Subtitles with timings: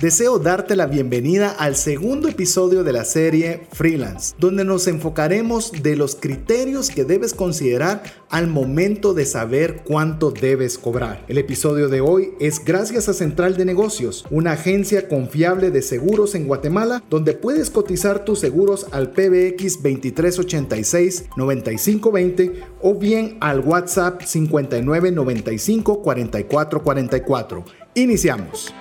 [0.00, 5.96] Deseo darte la bienvenida al segundo episodio de la serie Freelance, donde nos enfocaremos de
[5.96, 11.24] los criterios que debes considerar al momento de saber cuánto debes cobrar.
[11.26, 16.36] El episodio de hoy es gracias a Central de Negocios, una agencia confiable de seguros
[16.36, 24.22] en Guatemala, donde puedes cotizar tus seguros al PBX 2386 9520 o bien al WhatsApp
[24.22, 27.64] 5995 4444.
[27.96, 28.72] Iniciamos.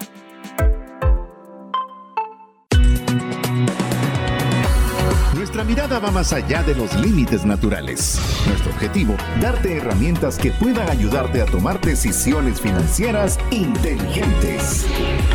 [5.67, 8.19] Mirada va más allá de los límites naturales.
[8.47, 14.85] Nuestro objetivo, darte herramientas que puedan ayudarte a tomar decisiones financieras inteligentes.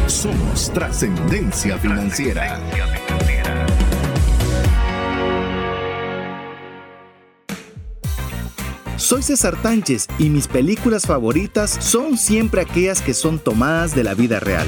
[0.07, 2.59] Somos trascendencia financiera.
[8.97, 14.15] Soy César Tánchez y mis películas favoritas son siempre aquellas que son tomadas de la
[14.15, 14.67] vida real.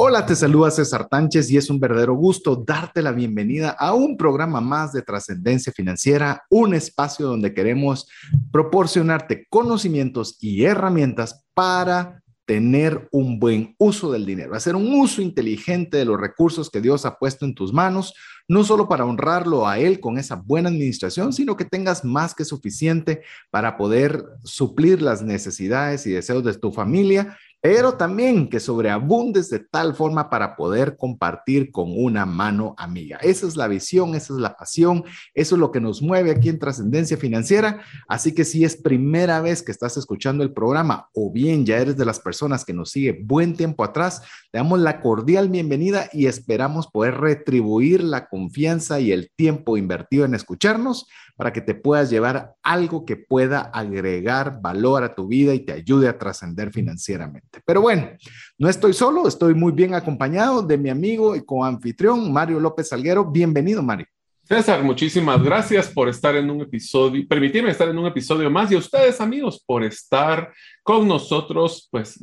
[0.00, 4.16] Hola, te saluda César Tánchez y es un verdadero gusto darte la bienvenida a un
[4.16, 8.06] programa más de trascendencia financiera, un espacio donde queremos
[8.52, 15.96] proporcionarte conocimientos y herramientas para tener un buen uso del dinero, hacer un uso inteligente
[15.96, 18.14] de los recursos que Dios ha puesto en tus manos,
[18.46, 22.44] no solo para honrarlo a Él con esa buena administración, sino que tengas más que
[22.44, 29.50] suficiente para poder suplir las necesidades y deseos de tu familia pero también que sobreabundes
[29.50, 33.18] de tal forma para poder compartir con una mano amiga.
[33.20, 36.48] Esa es la visión, esa es la pasión, eso es lo que nos mueve aquí
[36.48, 37.80] en Trascendencia Financiera.
[38.06, 41.96] Así que si es primera vez que estás escuchando el programa o bien ya eres
[41.96, 46.26] de las personas que nos sigue buen tiempo atrás, te damos la cordial bienvenida y
[46.26, 51.06] esperamos poder retribuir la confianza y el tiempo invertido en escucharnos
[51.38, 55.72] para que te puedas llevar algo que pueda agregar valor a tu vida y te
[55.72, 57.60] ayude a trascender financieramente.
[57.64, 58.10] Pero bueno,
[58.58, 63.24] no estoy solo, estoy muy bien acompañado de mi amigo y coanfitrión Mario López Salguero.
[63.24, 64.06] Bienvenido, Mario.
[64.42, 68.74] César, muchísimas gracias por estar en un episodio, permitirme estar en un episodio más y
[68.74, 70.52] a ustedes amigos por estar
[70.82, 72.18] con nosotros, pues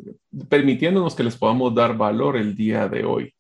[0.49, 3.33] permitiéndonos que les podamos dar valor el día de hoy.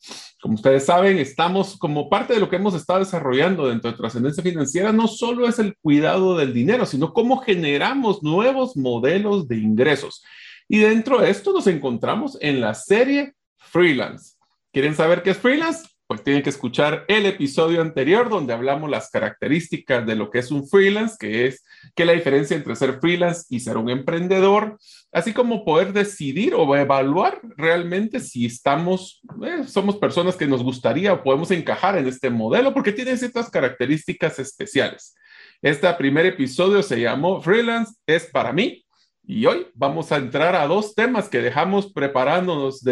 [0.45, 4.43] Como ustedes saben, estamos como parte de lo que hemos estado desarrollando dentro de trascendencia
[4.43, 10.23] financiera, no solo es el cuidado del dinero, sino cómo generamos nuevos modelos de ingresos.
[10.69, 14.35] Y dentro de esto nos encontramos en la serie Freelance.
[14.71, 15.87] ¿Quieren saber qué es freelance?
[16.07, 20.51] Pues tienen que escuchar el episodio anterior donde hablamos las características de lo que es
[20.51, 24.77] un freelance, que es que la diferencia entre ser freelance y ser un emprendedor,
[25.11, 31.13] así como poder decidir o evaluar realmente si estamos, eh, somos personas que nos gustaría
[31.13, 35.15] o podemos encajar en este modelo porque tienen ciertas características especiales.
[35.61, 38.84] Este primer episodio se llamó Freelance es para mí
[39.27, 42.83] y hoy vamos a entrar a dos temas que dejamos preparándonos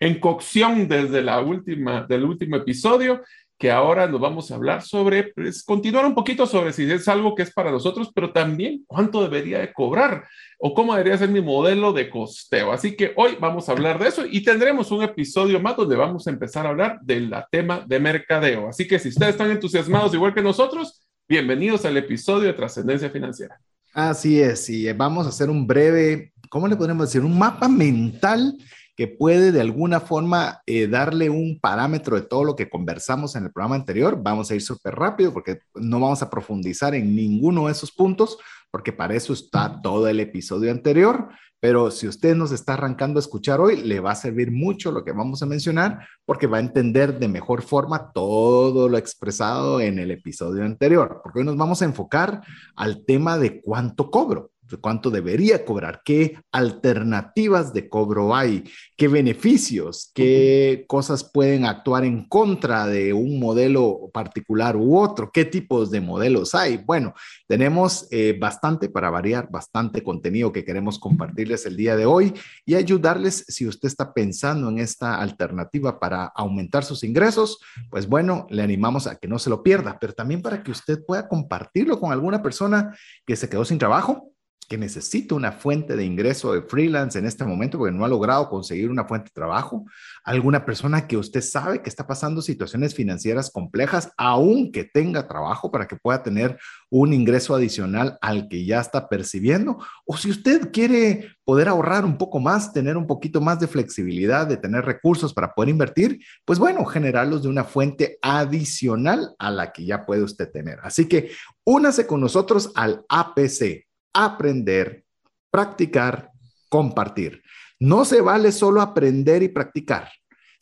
[0.00, 3.22] en cocción desde la última, del último episodio,
[3.58, 7.34] que ahora nos vamos a hablar sobre, pues, continuar un poquito sobre si es algo
[7.34, 10.26] que es para nosotros, pero también cuánto debería de cobrar
[10.58, 12.72] o cómo debería ser mi modelo de costeo.
[12.72, 16.26] Así que hoy vamos a hablar de eso y tendremos un episodio más donde vamos
[16.26, 18.66] a empezar a hablar del tema de mercadeo.
[18.66, 23.60] Así que si ustedes están entusiasmados igual que nosotros, bienvenidos al episodio de Trascendencia Financiera.
[23.92, 27.24] Así es, y vamos a hacer un breve, ¿cómo le podemos decir?
[27.24, 28.56] Un mapa mental
[28.96, 33.44] que puede de alguna forma eh, darle un parámetro de todo lo que conversamos en
[33.44, 34.20] el programa anterior.
[34.22, 38.36] Vamos a ir súper rápido porque no vamos a profundizar en ninguno de esos puntos,
[38.70, 41.30] porque para eso está todo el episodio anterior.
[41.60, 45.04] Pero si usted nos está arrancando a escuchar hoy, le va a servir mucho lo
[45.04, 49.98] que vamos a mencionar porque va a entender de mejor forma todo lo expresado en
[49.98, 51.20] el episodio anterior.
[51.22, 52.40] Porque hoy nos vamos a enfocar
[52.74, 58.64] al tema de cuánto cobro cuánto debería cobrar, qué alternativas de cobro hay,
[58.96, 65.44] qué beneficios, qué cosas pueden actuar en contra de un modelo particular u otro, qué
[65.44, 66.76] tipos de modelos hay.
[66.78, 67.14] Bueno,
[67.48, 72.74] tenemos eh, bastante para variar, bastante contenido que queremos compartirles el día de hoy y
[72.74, 77.58] ayudarles si usted está pensando en esta alternativa para aumentar sus ingresos,
[77.90, 81.04] pues bueno, le animamos a que no se lo pierda, pero también para que usted
[81.04, 82.96] pueda compartirlo con alguna persona
[83.26, 84.30] que se quedó sin trabajo
[84.68, 88.48] que necesita una fuente de ingreso de freelance en este momento porque no ha logrado
[88.48, 89.84] conseguir una fuente de trabajo,
[90.22, 95.88] alguna persona que usted sabe que está pasando situaciones financieras complejas, aunque tenga trabajo para
[95.88, 96.56] que pueda tener
[96.88, 102.16] un ingreso adicional al que ya está percibiendo, o si usted quiere poder ahorrar un
[102.16, 106.60] poco más, tener un poquito más de flexibilidad, de tener recursos para poder invertir, pues
[106.60, 110.78] bueno, generarlos de una fuente adicional a la que ya puede usted tener.
[110.84, 111.32] Así que
[111.64, 115.04] únase con nosotros al APC aprender,
[115.50, 116.30] practicar,
[116.68, 117.42] compartir.
[117.78, 120.08] No se vale solo aprender y practicar.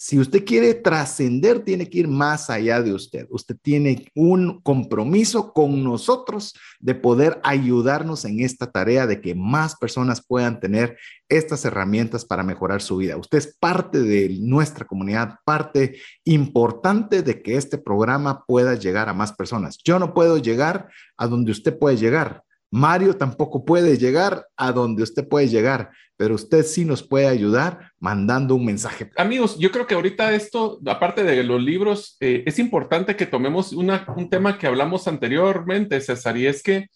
[0.00, 3.26] Si usted quiere trascender, tiene que ir más allá de usted.
[3.30, 9.74] Usted tiene un compromiso con nosotros de poder ayudarnos en esta tarea de que más
[9.74, 10.96] personas puedan tener
[11.28, 13.16] estas herramientas para mejorar su vida.
[13.16, 19.14] Usted es parte de nuestra comunidad, parte importante de que este programa pueda llegar a
[19.14, 19.78] más personas.
[19.82, 22.44] Yo no puedo llegar a donde usted puede llegar.
[22.70, 27.92] Mario tampoco puede llegar a donde usted puede llegar, pero usted sí nos puede ayudar
[27.98, 29.10] mandando un mensaje.
[29.16, 33.72] Amigos, yo creo que ahorita esto, aparte de los libros, eh, es importante que tomemos
[33.72, 36.88] un tema que hablamos anteriormente, César, y es que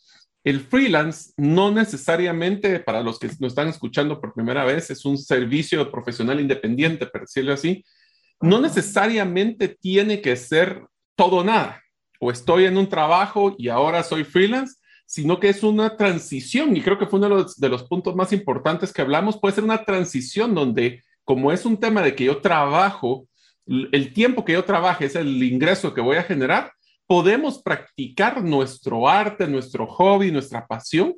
[0.45, 5.17] el freelance no necesariamente, para los que nos están escuchando por primera vez, es un
[5.17, 7.85] servicio profesional independiente, por decirlo así,
[8.41, 10.85] no necesariamente tiene que ser
[11.15, 11.81] todo nada.
[12.21, 14.82] O estoy en un trabajo y ahora soy freelance
[15.13, 18.95] sino que es una transición y creo que fue uno de los, puntos más importantes
[18.95, 23.29] que hablamos, puede ser una transición donde como es un tema de que yo trabajo,
[23.67, 26.73] el tiempo que yo trabaje es el ingreso que voy a generar,
[27.07, 31.15] podemos practicar nuestro arte, nuestro hobby, nuestra pasión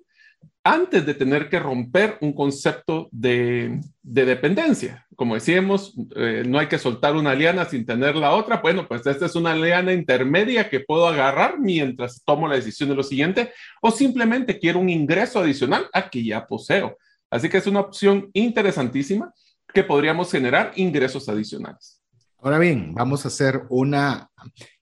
[0.64, 5.06] antes de tener que romper un concepto de, dependencia.
[5.14, 8.62] Como decíamos, eh, no hay que soltar una liana sin tener la otra.
[8.62, 12.94] Bueno, pues esta es una liana intermedia que puedo agarrar mientras tomo la decisión de
[12.94, 13.52] lo siguiente
[13.82, 16.96] o simplemente quiero un ingreso adicional a que ya poseo.
[17.30, 19.34] Así que es una opción interesantísima
[19.72, 22.00] que podríamos generar ingresos adicionales.
[22.38, 24.30] Ahora bien, vamos a hacer una,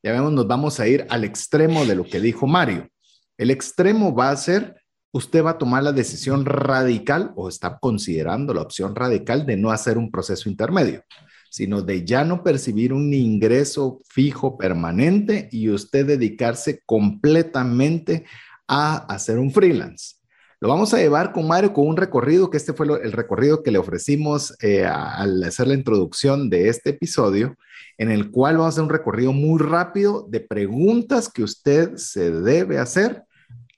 [0.02, 2.88] ya vemos, nos vamos a ir al extremo de lo que dijo Mario.
[3.36, 4.81] El extremo va a ser
[5.12, 9.70] usted va a tomar la decisión radical o está considerando la opción radical de no
[9.70, 11.04] hacer un proceso intermedio,
[11.50, 18.24] sino de ya no percibir un ingreso fijo permanente y usted dedicarse completamente
[18.66, 20.16] a hacer un freelance.
[20.60, 23.72] Lo vamos a llevar con Mario con un recorrido, que este fue el recorrido que
[23.72, 27.56] le ofrecimos eh, al hacer la introducción de este episodio,
[27.98, 32.30] en el cual vamos a hacer un recorrido muy rápido de preguntas que usted se
[32.30, 33.24] debe hacer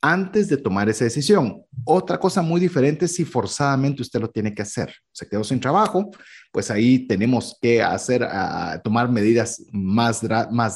[0.06, 1.64] antes de tomar esa decisión.
[1.82, 4.94] Otra cosa muy diferente si forzadamente usted lo tiene que hacer.
[5.10, 6.10] Se quedó sin trabajo,
[6.52, 10.20] pues ahí tenemos que hacer, a tomar medidas más,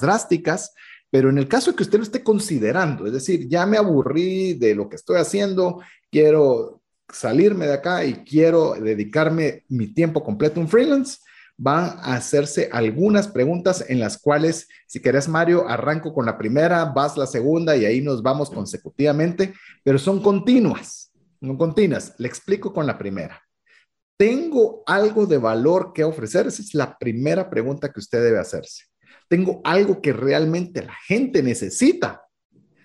[0.01, 0.73] drásticas.
[1.11, 4.55] Pero en el caso de que usted lo esté considerando, es decir, ya me aburrí
[4.55, 6.81] de lo que estoy haciendo, quiero
[7.13, 11.19] salirme de acá y quiero dedicarme mi tiempo completo en freelance,
[11.61, 16.85] van a hacerse algunas preguntas en las cuales, si querés, Mario, arranco con la primera,
[16.85, 19.53] vas la segunda y ahí nos vamos consecutivamente,
[19.83, 22.15] pero son continuas, no continuas.
[22.19, 23.43] Le explico con la primera.
[24.17, 26.47] ¿Tengo algo de valor que ofrecer?
[26.47, 28.85] Esa es la primera pregunta que usted debe hacerse.
[29.29, 32.23] ¿Tengo algo que realmente la gente necesita?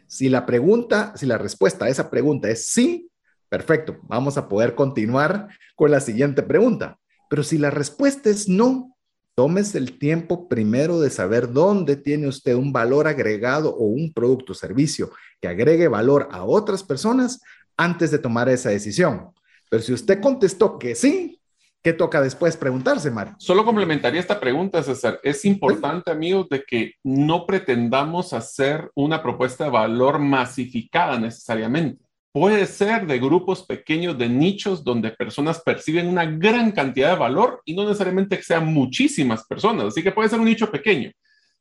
[0.07, 3.09] Si la pregunta, si la respuesta a esa pregunta es sí,
[3.49, 6.99] perfecto, vamos a poder continuar con la siguiente pregunta.
[7.33, 8.95] Pero si la respuesta es no,
[9.33, 14.51] tomes el tiempo primero de saber dónde tiene usted un valor agregado o un producto
[14.51, 15.09] o servicio
[15.41, 17.41] que agregue valor a otras personas
[17.75, 19.31] antes de tomar esa decisión.
[19.67, 21.41] Pero si usted contestó que sí,
[21.81, 23.33] ¿qué toca después preguntarse, Mario?
[23.39, 25.19] Solo complementaría esta pregunta, César.
[25.23, 32.02] Es importante, amigos, de que no pretendamos hacer una propuesta de valor masificada necesariamente.
[32.33, 37.61] Puede ser de grupos pequeños, de nichos, donde personas perciben una gran cantidad de valor
[37.63, 39.85] y no necesariamente que sean muchísimas personas.
[39.85, 41.11] Así que puede ser un nicho pequeño.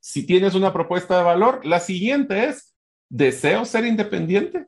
[0.01, 2.75] Si tienes una propuesta de valor, la siguiente es,
[3.11, 4.65] ¿deseo ser independiente?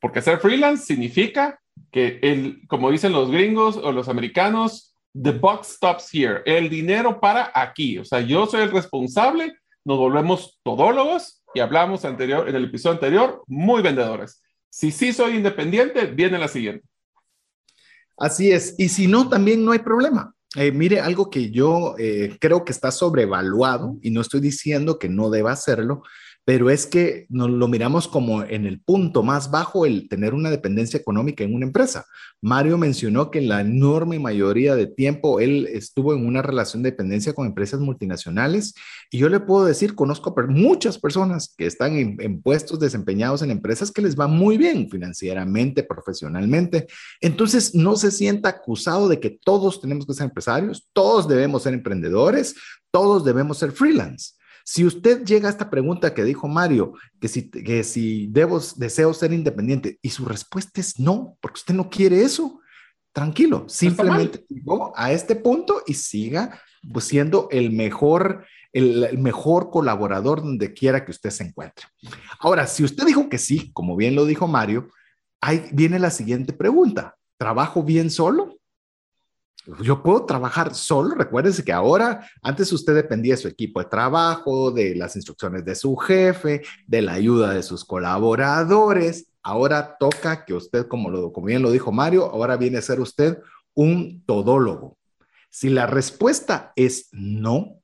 [0.00, 1.58] Porque ser freelance significa
[1.90, 6.40] que, el, como dicen los gringos o los americanos, the buck stops here.
[6.46, 7.98] El dinero para aquí.
[7.98, 12.94] O sea, yo soy el responsable, nos volvemos todólogos y hablamos anterior, en el episodio
[12.94, 14.40] anterior, muy vendedores.
[14.70, 16.86] Si sí soy independiente, viene la siguiente.
[18.16, 18.74] Así es.
[18.78, 20.34] Y si no, también no hay problema.
[20.56, 25.08] Eh, mire, algo que yo eh, creo que está sobrevaluado, y no estoy diciendo que
[25.08, 26.02] no deba hacerlo,
[26.48, 30.48] pero es que nos lo miramos como en el punto más bajo el tener una
[30.48, 32.06] dependencia económica en una empresa.
[32.40, 36.92] Mario mencionó que en la enorme mayoría de tiempo él estuvo en una relación de
[36.92, 38.72] dependencia con empresas multinacionales
[39.10, 43.90] y yo le puedo decir, conozco muchas personas que están en, puestos desempeñados en empresas
[43.90, 46.86] que les va muy bien financieramente, profesionalmente.
[47.20, 51.74] Entonces, no se sienta acusado de que todos tenemos que ser empresarios, todos debemos ser
[51.74, 52.54] emprendedores,
[52.90, 54.37] todos debemos ser freelance.
[54.70, 59.14] Si usted llega a esta pregunta que dijo Mario, que si, que si debo, deseo
[59.14, 62.60] ser independiente, y su respuesta es no, porque usted no quiere eso,
[63.10, 66.60] tranquilo, simplemente llegó a este punto y siga
[66.92, 68.44] pues, siendo el mejor,
[68.74, 71.86] el, mejor colaborador donde quiera que usted se encuentre.
[72.38, 74.90] Ahora, si usted dijo que sí, como bien lo dijo Mario,
[75.40, 77.16] ahí viene la siguiente pregunta.
[77.38, 78.57] ¿Trabajo bien solo?
[79.82, 81.14] Yo puedo trabajar solo.
[81.14, 85.74] Recuérdese que ahora, antes usted dependía de su equipo de trabajo, de las instrucciones de
[85.74, 89.28] su jefe, de la ayuda de sus colaboradores.
[89.42, 93.38] Ahora toca que usted, como, lo, bien lo dijo Mario, ahora viene a ser usted
[93.74, 94.96] un todólogo.
[95.50, 97.80] Si la respuesta es no,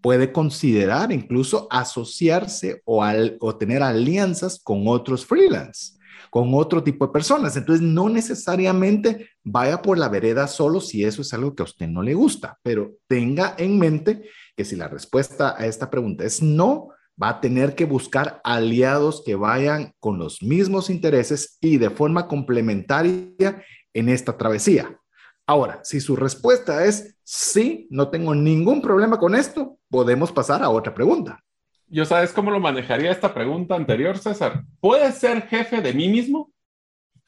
[0.00, 3.04] puede considerar incluso asociarse o,
[3.40, 5.94] o tener alianzas con otros freelance
[6.30, 7.56] con otro tipo de personas.
[7.56, 11.88] Entonces, no necesariamente vaya por la vereda solo si eso es algo que a usted
[11.88, 16.42] no le gusta, pero tenga en mente que si la respuesta a esta pregunta es
[16.42, 16.88] no,
[17.22, 22.26] va a tener que buscar aliados que vayan con los mismos intereses y de forma
[22.26, 23.62] complementaria
[23.92, 24.98] en esta travesía.
[25.46, 30.70] Ahora, si su respuesta es sí, no tengo ningún problema con esto, podemos pasar a
[30.70, 31.42] otra pregunta
[31.92, 34.64] yo sabes cómo lo manejaría esta pregunta anterior, César.
[34.80, 36.50] ¿Puede ser jefe de mí mismo?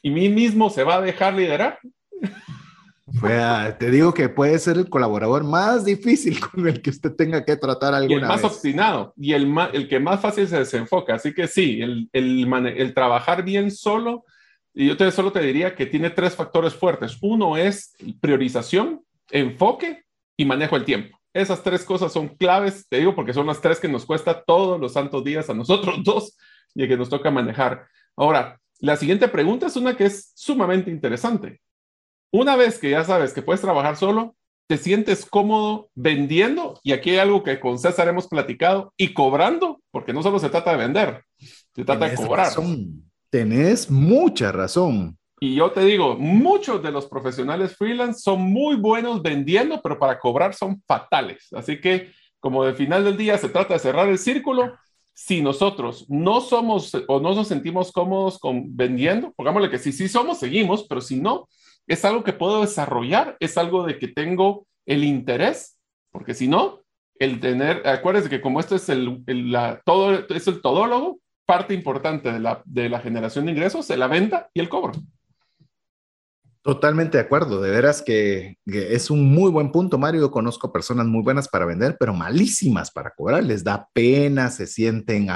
[0.00, 1.78] ¿Y mí mismo se va a dejar liderar?
[3.78, 7.56] te digo que puede ser el colaborador más difícil con el que usted tenga que
[7.56, 11.14] tratar alguna y el más obstinado y el, el que más fácil se desenfoca.
[11.14, 14.24] Así que sí, el, el, el trabajar bien solo,
[14.72, 17.18] y yo te, solo te diría que tiene tres factores fuertes.
[17.20, 20.04] Uno es priorización, enfoque
[20.36, 21.18] y manejo del tiempo.
[21.34, 24.80] Esas tres cosas son claves, te digo, porque son las tres que nos cuesta todos
[24.80, 26.36] los santos días a nosotros dos
[26.74, 27.86] y que nos toca manejar.
[28.16, 31.60] Ahora, la siguiente pregunta es una que es sumamente interesante.
[32.32, 34.36] Una vez que ya sabes que puedes trabajar solo,
[34.66, 39.80] te sientes cómodo vendiendo, y aquí hay algo que con César hemos platicado, y cobrando,
[39.90, 41.24] porque no solo se trata de vender,
[41.74, 42.52] se trata de cobrar.
[43.30, 45.18] Tenés mucha razón.
[45.40, 50.18] Y yo te digo, muchos de los profesionales freelance son muy buenos vendiendo, pero para
[50.18, 51.48] cobrar son fatales.
[51.52, 54.74] Así que, como de final del día se trata de cerrar el círculo,
[55.12, 60.08] si nosotros no somos o no nos sentimos cómodos con vendiendo, pongámosle que sí, sí
[60.08, 61.48] somos, seguimos, pero si no,
[61.86, 65.78] es algo que puedo desarrollar, es algo de que tengo el interés,
[66.10, 66.80] porque si no,
[67.18, 69.22] el tener, acuérdense que como esto es el,
[69.84, 74.08] todo, es el todólogo, parte importante de la, de la generación de ingresos, es la
[74.08, 74.92] venta y el cobro.
[76.64, 80.22] Totalmente de acuerdo, de veras que, es un muy buen punto, Mario.
[80.22, 83.44] Yo conozco personas muy buenas para vender, pero malísimas para cobrar.
[83.44, 85.28] Les da pena, se sienten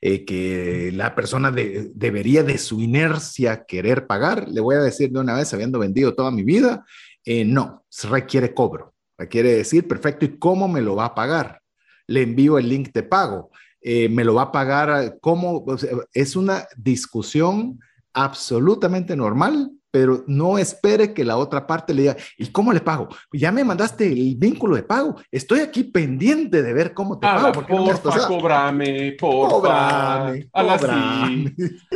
[0.00, 4.48] eh, que la persona debería de su inercia querer pagar.
[4.48, 6.86] Le voy a decir de una vez, habiendo vendido toda mi vida,
[7.24, 8.94] eh, no, requiere cobro.
[9.18, 11.60] Requiere decir, perfecto, ¿y cómo me lo va a pagar?
[12.06, 13.50] Le envío el link de pago.
[13.80, 15.66] Eh, me lo va a pagar, ¿cómo?
[16.12, 17.80] es una discusión
[18.12, 23.08] absolutamente normal pero no espere que la otra parte le diga, ¿y cómo le pago?
[23.32, 27.52] Ya me mandaste el vínculo de pago, estoy aquí pendiente de ver cómo te pago.
[27.52, 30.32] Porque porfa, no cobrame, porfa.
[30.52, 31.54] Cobrame,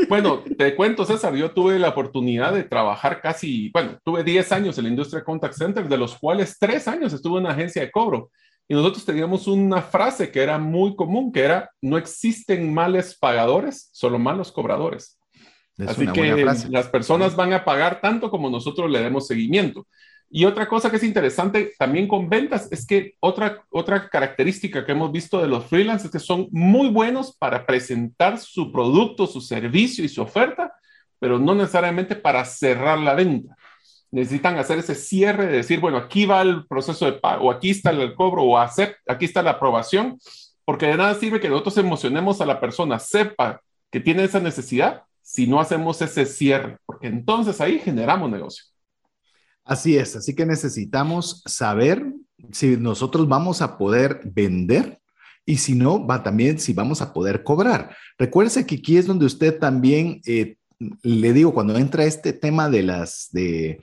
[0.08, 4.78] Bueno, te cuento, César, yo tuve la oportunidad de trabajar casi, bueno, tuve 10 años
[4.78, 7.90] en la industria contact center, de los cuales 3 años estuve en una agencia de
[7.90, 8.30] cobro.
[8.68, 13.90] Y nosotros teníamos una frase que era muy común, que era, no existen males pagadores,
[13.92, 15.18] solo malos cobradores.
[15.78, 19.86] Así que las personas van a pagar tanto como nosotros le demos seguimiento.
[20.34, 24.92] Y otra cosa que es interesante también con ventas es que otra, otra característica que
[24.92, 29.42] hemos visto de los freelancers es que son muy buenos para presentar su producto, su
[29.42, 30.72] servicio y su oferta,
[31.18, 33.54] pero no necesariamente para cerrar la venta.
[34.10, 37.68] Necesitan hacer ese cierre de decir, bueno, aquí va el proceso de pago, o aquí
[37.68, 40.18] está el cobro, o aquí está la aprobación,
[40.64, 43.60] porque de nada sirve que nosotros emocionemos a la persona, sepa
[43.90, 45.02] que tiene esa necesidad,
[45.32, 48.64] si no hacemos ese cierre, porque entonces ahí generamos negocio.
[49.64, 52.04] Así es, así que necesitamos saber
[52.50, 55.00] si nosotros vamos a poder vender
[55.46, 57.96] y si no, va también si vamos a poder cobrar.
[58.18, 60.56] Recuerde que aquí es donde usted también, eh,
[61.02, 63.80] le digo, cuando entra este tema de las, de,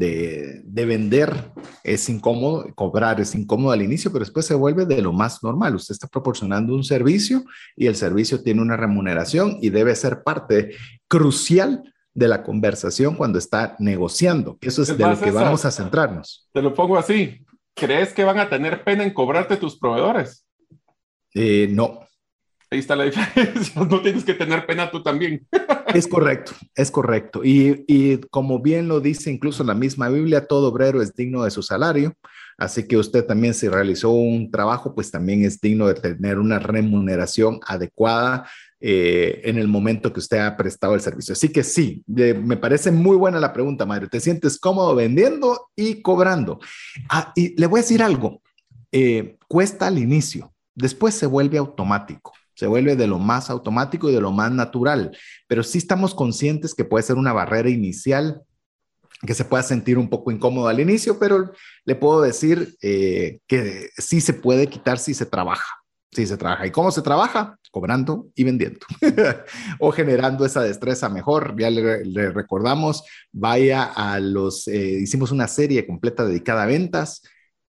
[0.00, 1.52] de, vender
[1.84, 5.74] es incómodo, cobrar es incómodo al inicio, pero después se vuelve de lo más normal.
[5.74, 7.44] Usted está proporcionando un servicio
[7.76, 10.74] y el servicio tiene una remuneración y debe ser parte
[11.06, 11.82] crucial
[12.14, 14.58] de la conversación cuando está negociando.
[14.60, 16.48] Eso es de lo que vamos a centrarnos.
[16.52, 17.44] Te lo pongo así.
[17.74, 20.46] ¿Crees que van a tener pena en cobrarte tus proveedores?
[21.34, 22.00] Eh, no.
[22.70, 23.82] Ahí está la diferencia.
[23.90, 25.46] No tienes que tener pena tú también.
[25.92, 27.44] Es correcto, es correcto.
[27.44, 31.50] Y, y, como bien lo dice incluso la misma Biblia, todo obrero es digno de
[31.50, 32.14] su salario.
[32.58, 36.58] Así que usted también si realizó un trabajo, pues también es digno de tener una
[36.58, 38.48] remuneración adecuada
[38.80, 41.32] eh, en el momento que usted ha prestado el servicio.
[41.32, 44.08] Así que sí, me parece muy buena la pregunta, Mario.
[44.08, 46.60] ¿Te sientes cómodo vendiendo y cobrando?
[47.08, 48.42] Ah, y le voy a decir algo,
[48.92, 54.12] eh, cuesta al inicio, después se vuelve automático se vuelve de lo más automático y
[54.12, 55.16] de lo más natural,
[55.48, 58.42] pero sí estamos conscientes que puede ser una barrera inicial
[59.26, 61.52] que se pueda sentir un poco incómodo al inicio, pero
[61.86, 65.74] le puedo decir eh, que sí se puede quitar si se trabaja.
[66.12, 66.66] Si se trabaja.
[66.66, 67.56] ¿Y cómo se trabaja?
[67.70, 68.80] Cobrando y vendiendo
[69.78, 71.54] o generando esa destreza mejor.
[71.58, 77.22] Ya le, recordamos, vaya a los, eh, hicimos una serie completa dedicada a ventas.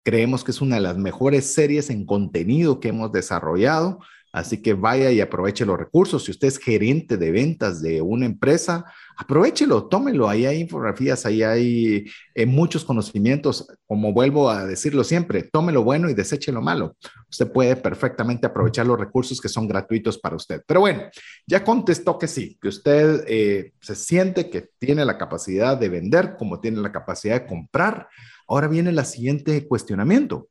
[0.02, 4.00] Creemos que es una de las mejores series en contenido que hemos desarrollado.
[4.34, 6.24] Así que vaya y aproveche los recursos.
[6.24, 8.84] Si usted es gerente de ventas de una empresa,
[9.16, 10.28] aprovechelo, tómelo.
[10.28, 13.64] Ahí hay infografías, ahí hay eh, muchos conocimientos.
[13.86, 16.96] Como vuelvo a decirlo siempre, tome lo bueno y deseche lo malo.
[17.30, 20.62] Usted puede perfectamente aprovechar los recursos que son gratuitos para usted.
[20.66, 21.02] Pero bueno,
[21.46, 26.34] ya contestó que sí, que usted eh, se siente que tiene la capacidad de vender
[26.36, 28.08] como tiene la capacidad de comprar.
[28.48, 30.48] Ahora viene el siguiente cuestionamiento.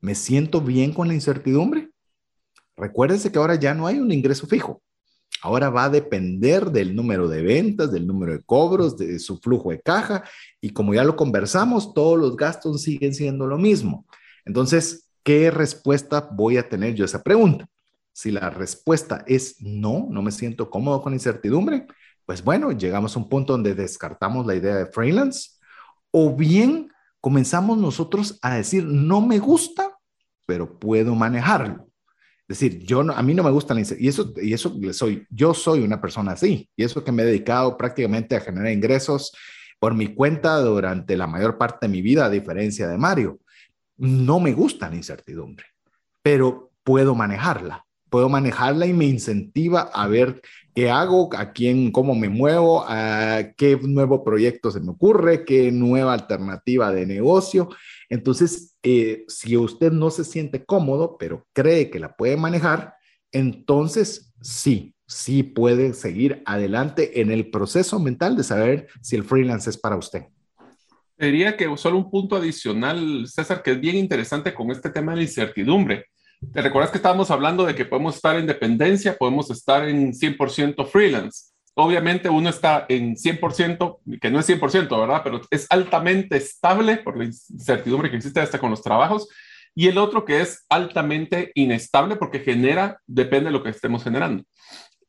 [0.00, 1.90] ¿Me siento bien con la incertidumbre?
[2.76, 4.82] Recuérdense que ahora ya no hay un ingreso fijo.
[5.42, 9.70] Ahora va a depender del número de ventas, del número de cobros, de su flujo
[9.70, 10.24] de caja
[10.60, 14.06] y como ya lo conversamos, todos los gastos siguen siendo lo mismo.
[14.44, 17.68] Entonces, ¿qué respuesta voy a tener yo a esa pregunta?
[18.12, 21.86] Si la respuesta es no, no me siento cómodo con incertidumbre,
[22.24, 25.50] pues bueno, llegamos a un punto donde descartamos la idea de freelance
[26.10, 26.90] o bien
[27.20, 29.96] comenzamos nosotros a decir no me gusta,
[30.46, 31.85] pero puedo manejarlo.
[32.48, 35.82] Decir, yo a mí no me gusta la y eso y eso soy yo soy
[35.82, 39.32] una persona así y eso que me he dedicado prácticamente a generar ingresos
[39.80, 43.40] por mi cuenta durante la mayor parte de mi vida a diferencia de Mario.
[43.96, 45.66] No me gusta la incertidumbre,
[46.22, 47.84] pero puedo manejarla.
[48.08, 50.40] Puedo manejarla y me incentiva a ver
[50.76, 55.72] qué hago, a quién, cómo me muevo, a qué nuevo proyecto se me ocurre, qué
[55.72, 57.70] nueva alternativa de negocio.
[58.10, 62.92] Entonces, eh, si usted no se siente cómodo, pero cree que la puede manejar,
[63.32, 69.70] entonces sí, sí puede seguir adelante en el proceso mental de saber si el freelance
[69.70, 70.24] es para usted.
[71.16, 75.16] Diría que solo un punto adicional, César, que es bien interesante con este tema de
[75.16, 76.04] la incertidumbre.
[76.52, 80.86] ¿Te recuerdas que estábamos hablando de que podemos estar en dependencia, podemos estar en 100%
[80.86, 81.52] freelance?
[81.74, 85.20] Obviamente uno está en 100%, que no es 100%, ¿verdad?
[85.22, 89.28] Pero es altamente estable por la incertidumbre que existe hasta con los trabajos.
[89.74, 94.44] Y el otro que es altamente inestable porque genera, depende de lo que estemos generando.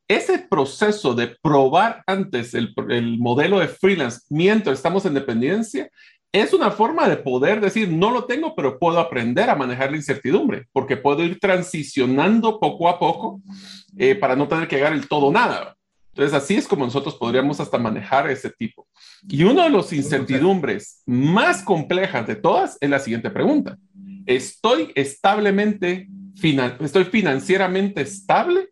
[0.09, 5.89] Ese proceso de probar antes el, el modelo de freelance mientras estamos en dependencia
[6.37, 9.97] es una forma de poder decir, no lo tengo, pero puedo aprender a manejar la
[9.97, 13.41] incertidumbre, porque puedo ir transicionando poco a poco
[13.97, 15.75] eh, para no tener que llegar el todo nada.
[16.09, 18.87] Entonces, así es como nosotros podríamos hasta manejar ese tipo.
[19.27, 23.77] Y una de las incertidumbres más complejas de todas es la siguiente pregunta.
[24.25, 26.07] ¿Estoy establemente,
[26.79, 28.69] estoy financieramente estable?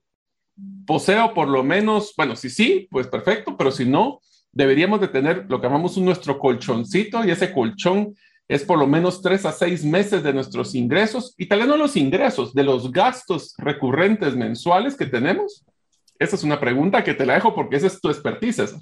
[0.87, 4.21] ¿Poseo por lo menos, bueno, si sí, pues perfecto, pero si no,
[4.55, 8.15] deberíamos de tener lo que llamamos nuestro colchoncito y ese colchón
[8.47, 11.77] es por lo menos tres a seis meses de nuestros ingresos y tal vez no
[11.77, 15.63] los ingresos, de los gastos recurrentes mensuales que tenemos
[16.17, 18.73] esa es una pregunta que te la dejo porque esa es tu expertise.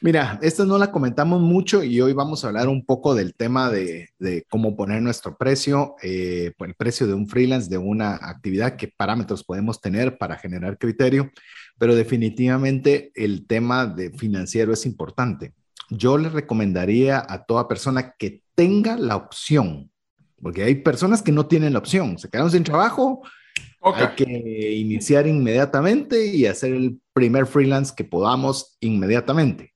[0.00, 3.70] Mira, esta no la comentamos mucho y hoy vamos a hablar un poco del tema
[3.70, 4.08] de,
[4.48, 9.44] cómo poner nuestro precio, eh, el precio de un freelance, de una actividad, qué parámetros
[9.44, 11.30] podemos tener para generar criterio,
[11.80, 15.54] pero definitivamente el tema de financiero es importante.
[15.88, 19.90] Yo le recomendaría a toda persona que tenga la opción,
[20.42, 23.22] porque hay personas que no tienen la opción, se quedaron sin trabajo,
[23.82, 29.72] hay que iniciar inmediatamente y hacer el primer freelance que podamos inmediatamente.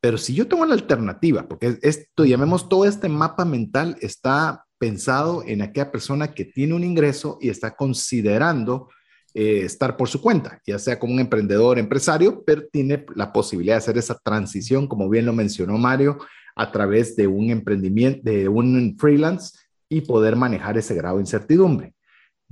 [0.00, 5.44] Pero si yo tengo la alternativa, porque esto, llamemos todo este mapa mental, está pensado
[5.46, 8.88] en aquella persona que tiene un ingreso y está considerando
[9.34, 13.74] eh, estar por su cuenta, ya sea como un emprendedor, empresario, pero tiene la posibilidad
[13.74, 16.18] de hacer esa transición, como bien lo mencionó Mario,
[16.54, 21.94] a través de un emprendimiento, de un freelance y poder manejar ese grado de incertidumbre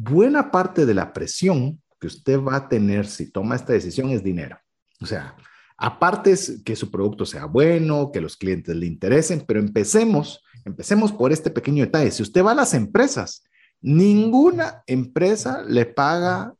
[0.00, 4.24] buena parte de la presión que usted va a tener si toma esta decisión es
[4.24, 4.58] dinero.
[5.00, 5.36] O sea,
[5.76, 11.12] aparte es que su producto sea bueno, que los clientes le interesen, pero empecemos, empecemos
[11.12, 12.10] por este pequeño detalle.
[12.10, 13.44] Si usted va a las empresas,
[13.82, 16.54] ninguna empresa le paga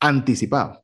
[0.00, 0.82] anticipado.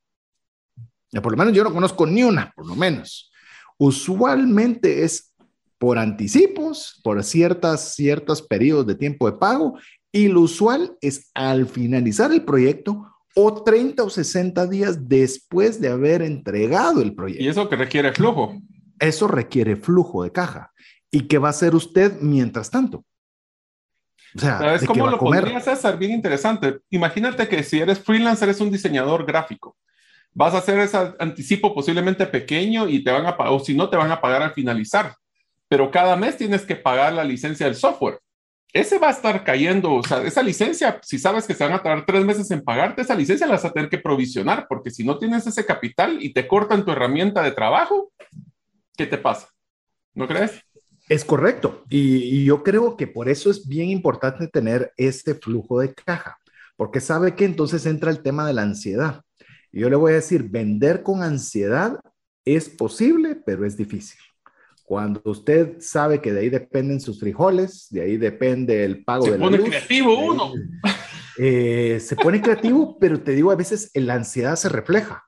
[1.22, 3.32] Por lo menos yo no conozco ni una, por lo menos.
[3.78, 5.34] Usualmente es
[5.78, 9.78] por anticipos, por ciertas, ciertos periodos de tiempo de pago
[10.12, 15.88] y lo usual es al finalizar el proyecto o 30 o 60 días después de
[15.88, 17.44] haber entregado el proyecto.
[17.44, 18.58] ¿Y eso que requiere flujo?
[18.98, 20.72] Eso requiere flujo de caja.
[21.10, 23.04] ¿Y qué va a hacer usted mientras tanto?
[24.36, 25.96] O sea, ¿sabes cómo lo podría hacer?
[25.96, 26.78] Bien interesante.
[26.90, 29.76] Imagínate que si eres freelancer, eres un diseñador gráfico.
[30.32, 33.88] Vas a hacer ese anticipo posiblemente pequeño y te van a pagar, o si no,
[33.88, 35.14] te van a pagar al finalizar.
[35.68, 38.20] pero cada mes tienes que pagar la licencia del software.
[38.72, 41.82] Ese va a estar cayendo, o sea, esa licencia, si sabes que se van a
[41.82, 45.02] tardar tres meses en pagarte, esa licencia la vas a tener que provisionar, porque si
[45.02, 48.12] no tienes ese capital y te cortan tu herramienta de trabajo,
[48.96, 49.48] ¿qué te pasa?
[50.14, 50.60] ¿No crees?
[51.08, 51.84] Es correcto.
[51.88, 56.38] Y, yo creo que por eso es bien importante tener este flujo de caja,
[56.76, 59.22] porque sabe que entonces entra el tema de la ansiedad.
[59.72, 62.00] Y yo le voy a decir, vender con ansiedad
[62.44, 64.18] es posible, pero es difícil.
[64.84, 69.32] Cuando usted sabe que de ahí dependen sus frijoles, de ahí depende el pago se
[69.32, 70.52] de la Se pone creativo uno.
[71.38, 75.25] Eh, se pone creativo, pero te digo, a veces la ansiedad se refleja.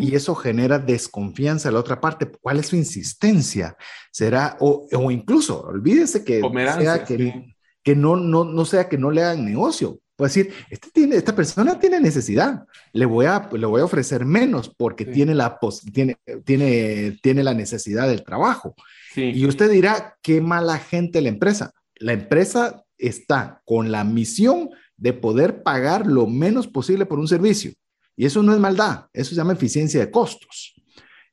[0.00, 2.30] Y eso genera desconfianza en la otra parte.
[2.40, 3.76] ¿Cuál es su insistencia?
[4.12, 6.40] Será, o, o incluso, olvídese que,
[6.78, 9.98] sea que, que no, no, no sea que no le hagan negocio.
[10.16, 14.24] Puede decir, este tiene, esta persona tiene necesidad, le voy a, le voy a ofrecer
[14.24, 15.58] menos porque tiene, la,
[15.92, 18.76] tiene, tiene, tiene la necesidad del trabajo.
[19.16, 21.72] Y usted dirá, qué mala gente la empresa.
[21.96, 27.72] La empresa está con la misión de poder pagar lo menos posible por un servicio.
[28.16, 30.74] Y eso no es maldad, eso se llama eficiencia de costos.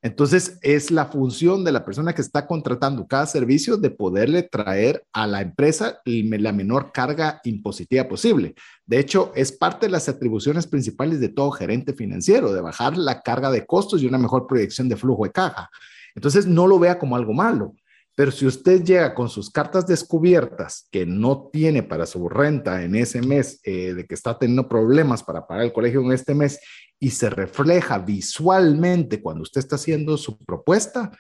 [0.04, 5.06] Entonces, es la función de la persona que está contratando cada servicio de poderle traer
[5.14, 8.56] a la empresa la menor carga impositiva posible.
[8.88, 13.22] De hecho, es parte de las atribuciones principales de todo gerente financiero, de bajar la
[13.22, 15.70] carga de costos y una mejor proyección de flujo de caja.
[16.16, 17.76] Entonces, no lo vea como algo malo.
[18.16, 22.96] Pero si usted llega con sus cartas descubiertas que no tiene para su renta en
[22.96, 26.60] ese mes, eh, de que está teniendo problemas para pagar el colegio en este mes
[27.00, 31.12] y se refleja visualmente cuando usted está haciendo su propuesta,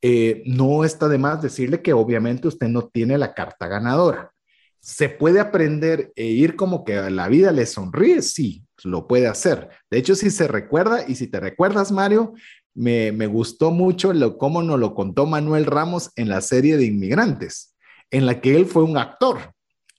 [0.00, 4.32] eh, no está de más decirle que obviamente usted no tiene la carta ganadora.
[4.80, 8.22] ¿Se puede aprender e ir como que la vida le sonríe?
[8.22, 9.68] Sí, lo puede hacer.
[9.90, 12.34] De hecho, si se recuerda y si te recuerdas, Mario,
[12.78, 17.76] me, gustó mucho lo, cómo nos lo contó Manuel Ramos en la serie de Inmigrantes,
[18.10, 19.38] en la que él fue un actor.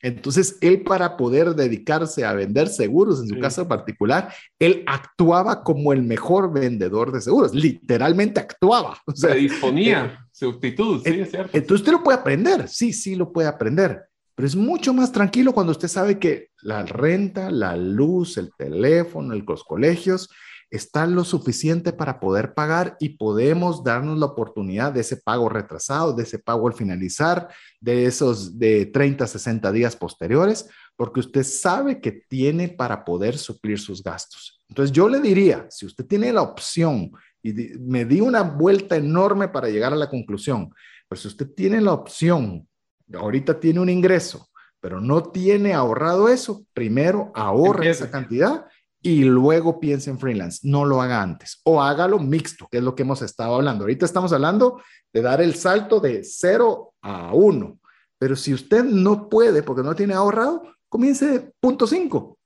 [0.02, 5.92] Entonces, él para poder dedicarse a vender seguros, en su caso particular, él actuaba como
[5.92, 8.98] el mejor vendedor de seguros, literalmente actuaba.
[9.14, 11.50] se disponía, eh, su actitud, sí, es cierto.
[11.52, 14.04] Entonces, usted lo puede aprender, sí, sí lo puede aprender,
[14.36, 19.36] pero es mucho más tranquilo cuando usted sabe que la renta, la luz, el teléfono,
[19.36, 20.30] los colegios,
[20.72, 26.14] está lo suficiente para poder pagar y podemos darnos la oportunidad de ese pago retrasado,
[26.14, 31.44] de ese pago al finalizar, de esos de 30 a 60 días posteriores, porque usted
[31.44, 34.62] sabe que tiene para poder suplir sus gastos.
[34.70, 39.48] Entonces yo le diría, si usted tiene la opción, y me di una vuelta enorme
[39.48, 40.74] para llegar a la conclusión,
[41.08, 42.68] pero si usted tiene la opción,
[43.14, 48.66] ahorita tiene un ingreso, pero no tiene ahorrado eso, primero ahorre esa cantidad
[49.02, 50.60] y luego piense en freelance.
[50.64, 53.84] No lo haga antes o hágalo mixto, que es lo que hemos estado hablando.
[53.84, 54.82] Ahorita estamos hablando
[55.14, 57.80] de dar el salto de 0 a 1.
[58.18, 62.38] Pero si usted no puede porque no tiene ahorrado, comience de punto 5.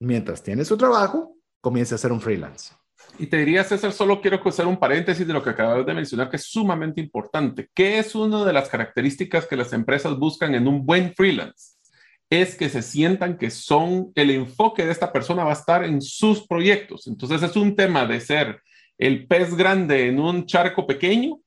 [0.00, 2.74] Mientras tiene su trabajo, comience a hacer un freelance.
[3.18, 6.28] Y te diría, César, solo quiero hacer un paréntesis de lo que acabas de mencionar,
[6.28, 7.70] que es sumamente importante.
[7.72, 11.73] ¿Qué es una de las características que las empresas buscan en un buen freelance?
[12.42, 16.00] Es que se sientan que son, el enfoque de esta persona va a estar en
[16.00, 17.06] sus proyectos.
[17.06, 18.60] Entonces es un tema de ser
[18.98, 21.40] el pez grande en un charco pequeño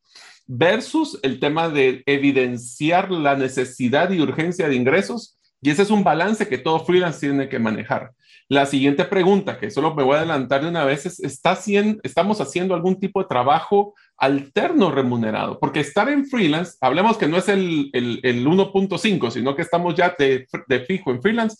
[0.45, 5.37] versus el tema de evidenciar la necesidad y urgencia de ingresos.
[5.61, 8.11] Y ese es un balance que todo freelance tiene que manejar.
[8.49, 11.99] La siguiente pregunta, que solo me voy a adelantar de una vez, es, ¿está haciendo,
[12.03, 15.59] ¿estamos haciendo algún tipo de trabajo alterno remunerado?
[15.59, 20.15] Porque estar en freelance, hablemos que no es el, el, 1.5, sino que estamos ya
[20.17, 21.57] de, de fijo en freelance,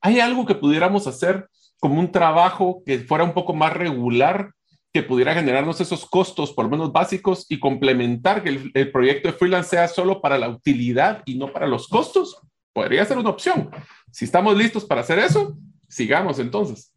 [0.00, 4.52] ¿hay algo que pudiéramos hacer como un trabajo que fuera un poco más regular
[4.92, 9.28] que pudiera generarnos esos costos, por lo menos básicos, y complementar que el, el, proyecto
[9.28, 12.40] de freelance sea solo para la utilidad y no para los costos?
[12.72, 13.70] Podría ser una opción.
[14.10, 16.92] Si estamos listos para hacer eso, sigamos entonces.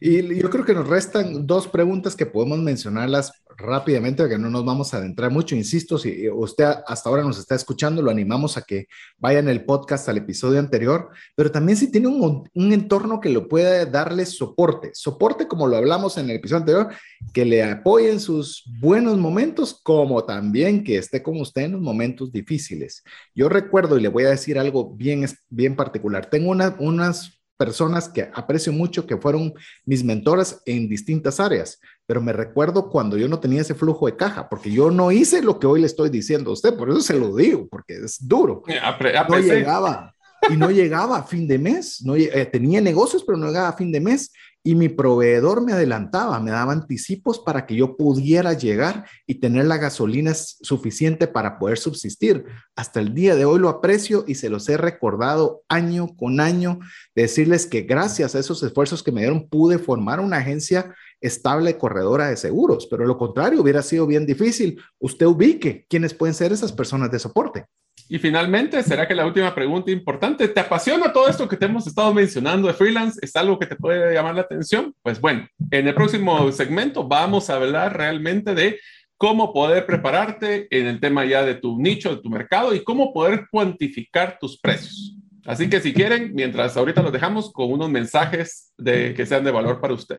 [0.00, 4.64] Y yo creo que nos restan dos preguntas que podemos mencionarlas rápidamente, porque no nos
[4.64, 5.54] vamos a adentrar mucho.
[5.54, 8.86] Insisto, si usted hasta ahora nos está escuchando, lo animamos a que
[9.18, 13.30] vaya en el podcast al episodio anterior, pero también si tiene un, un entorno que
[13.30, 16.88] lo pueda darle soporte, soporte como lo hablamos en el episodio anterior,
[17.32, 21.80] que le apoye en sus buenos momentos, como también que esté con usted en los
[21.80, 23.02] momentos difíciles.
[23.34, 28.08] Yo recuerdo, y le voy a decir algo bien, bien particular, tengo una, unas personas
[28.08, 29.54] que aprecio mucho, que fueron
[29.86, 34.16] mis mentoras en distintas áreas, pero me recuerdo cuando yo no tenía ese flujo de
[34.16, 37.00] caja, porque yo no hice lo que hoy le estoy diciendo a usted, por eso
[37.00, 38.64] se lo digo, porque es duro.
[39.28, 40.12] no llegaba
[40.50, 43.76] y no llegaba a fin de mes, no, eh, tenía negocios, pero no llegaba a
[43.76, 44.32] fin de mes
[44.64, 49.66] y mi proveedor me adelantaba, me daba anticipos para que yo pudiera llegar y tener
[49.66, 52.44] la gasolina suficiente para poder subsistir.
[52.76, 56.78] Hasta el día de hoy lo aprecio y se los he recordado año con año,
[57.14, 62.28] decirles que gracias a esos esfuerzos que me dieron pude formar una agencia estable corredora
[62.28, 64.80] de seguros, pero lo contrario hubiera sido bien difícil.
[64.98, 67.66] Usted ubique quiénes pueden ser esas personas de soporte.
[68.12, 71.86] Y finalmente, ¿será que la última pregunta importante, ¿te apasiona todo esto que te hemos
[71.86, 73.18] estado mencionando de freelance?
[73.22, 74.94] ¿Es algo que te puede llamar la atención?
[75.00, 78.78] Pues bueno, en el próximo segmento vamos a hablar realmente de
[79.16, 83.14] cómo poder prepararte en el tema ya de tu nicho, de tu mercado y cómo
[83.14, 85.16] poder cuantificar tus precios.
[85.46, 89.52] Así que si quieren, mientras ahorita los dejamos con unos mensajes de, que sean de
[89.52, 90.18] valor para usted.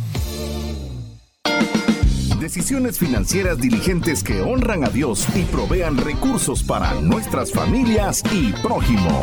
[2.53, 9.21] Decisiones financieras diligentes que honran a Dios y provean recursos para nuestras familias y prójimo.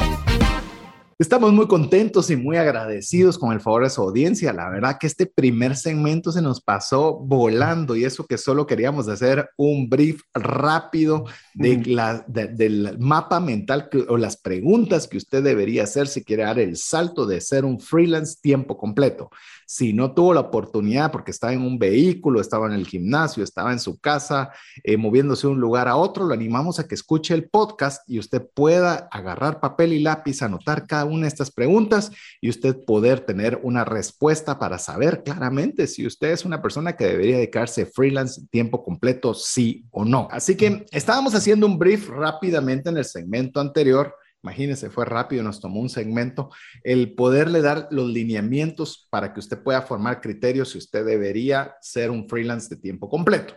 [1.18, 4.54] Estamos muy contentos y muy agradecidos con el favor de su audiencia.
[4.54, 9.08] La verdad que este primer segmento se nos pasó volando y eso que solo queríamos
[9.08, 15.82] hacer un brief rápido de la, del mapa mental o las preguntas que usted debería
[15.82, 19.28] hacer si quiere dar el salto de ser un freelance tiempo completo.
[19.70, 23.70] Si no tuvo la oportunidad porque estaba en un vehículo, estaba en el gimnasio, estaba
[23.70, 24.50] en su casa,
[24.82, 28.18] eh, moviéndose de un lugar a otro, lo animamos a que escuche el podcast y
[28.18, 33.20] usted pueda agarrar papel y lápiz, anotar cada una de estas preguntas y usted poder
[33.20, 38.40] tener una respuesta para saber claramente si usted es una persona que debería dedicarse freelance
[38.50, 40.28] tiempo completo, sí o no.
[40.30, 45.60] Así que estábamos haciendo un brief rápidamente en el segmento anterior Imagínense, fue rápido, nos
[45.60, 46.50] tomó un segmento.
[46.84, 52.10] El poderle dar los lineamientos para que usted pueda formar criterios si usted debería ser
[52.10, 53.54] un freelance de tiempo completo.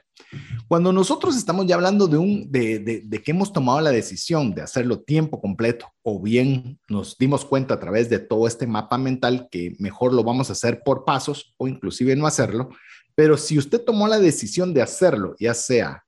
[0.67, 4.61] Cuando nosotros estamos ya hablando de, un, de, de, que hemos tomado la decisión de
[4.61, 9.47] hacerlo tiempo completo o bien nos dimos cuenta a través de todo este mapa mental
[9.51, 12.69] que mejor lo vamos a hacer por pasos o inclusive no hacerlo,
[13.15, 16.03] pero si usted tomó la decisión de hacerlo, ya sea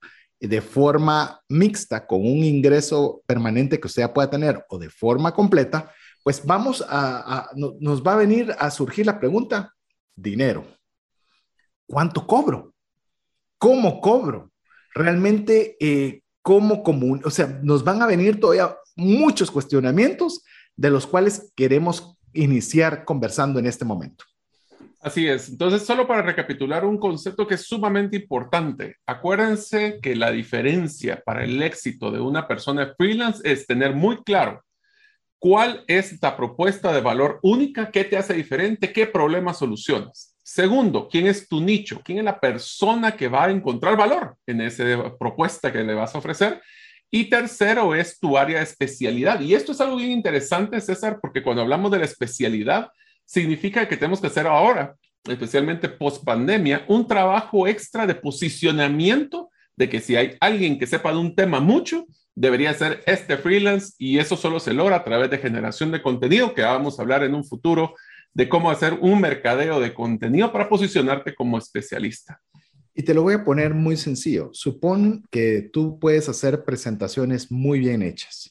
[0.48, 5.92] de forma mixta con un ingreso permanente que usted pueda tener o de forma completa,
[6.24, 9.74] pues vamos a, nos va a venir a surgir la pregunta,
[10.16, 10.66] dinero.
[11.86, 12.74] ¿Cuánto cobro?
[13.58, 14.52] ¿Cómo cobro?
[14.94, 17.22] Realmente, eh, ¿cómo común?
[17.26, 20.44] O sea, nos van a venir todavía muchos cuestionamientos
[20.76, 24.26] de los cuales queremos iniciar conversando en este momento.
[25.04, 25.50] Así es.
[25.50, 28.96] Entonces, solo para recapitular un concepto que es sumamente importante.
[29.06, 34.64] Acuérdense que la diferencia para el éxito de una persona freelance es tener muy claro
[35.40, 40.38] cuál es la propuesta de valor única, qué te hace diferente, qué problema solucionas.
[40.42, 44.62] Segundo, quién es tu nicho, quién es la persona que va a encontrar valor en
[44.62, 46.62] esa propuesta que le vas a ofrecer.
[47.12, 49.42] Y tercero es tu área de especialidad.
[49.42, 52.90] Y esto es algo bien interesante, César, porque cuando hablamos de la especialidad,
[53.26, 54.96] significa que tenemos que hacer ahora,
[55.28, 61.12] especialmente post pandemia, un trabajo extra de posicionamiento de que si hay alguien que sepa
[61.12, 62.06] de un tema mucho,
[62.36, 66.54] debería ser este freelance y eso solo se logra a través de generación de contenido,
[66.54, 67.96] que vamos a hablar en un futuro
[68.34, 72.42] de cómo hacer un mercadeo de contenido para posicionarte como especialista.
[72.96, 74.50] Y te lo voy a poner muy sencillo.
[74.54, 78.43] Supón que tú puedes hacer presentaciones muy bien hechas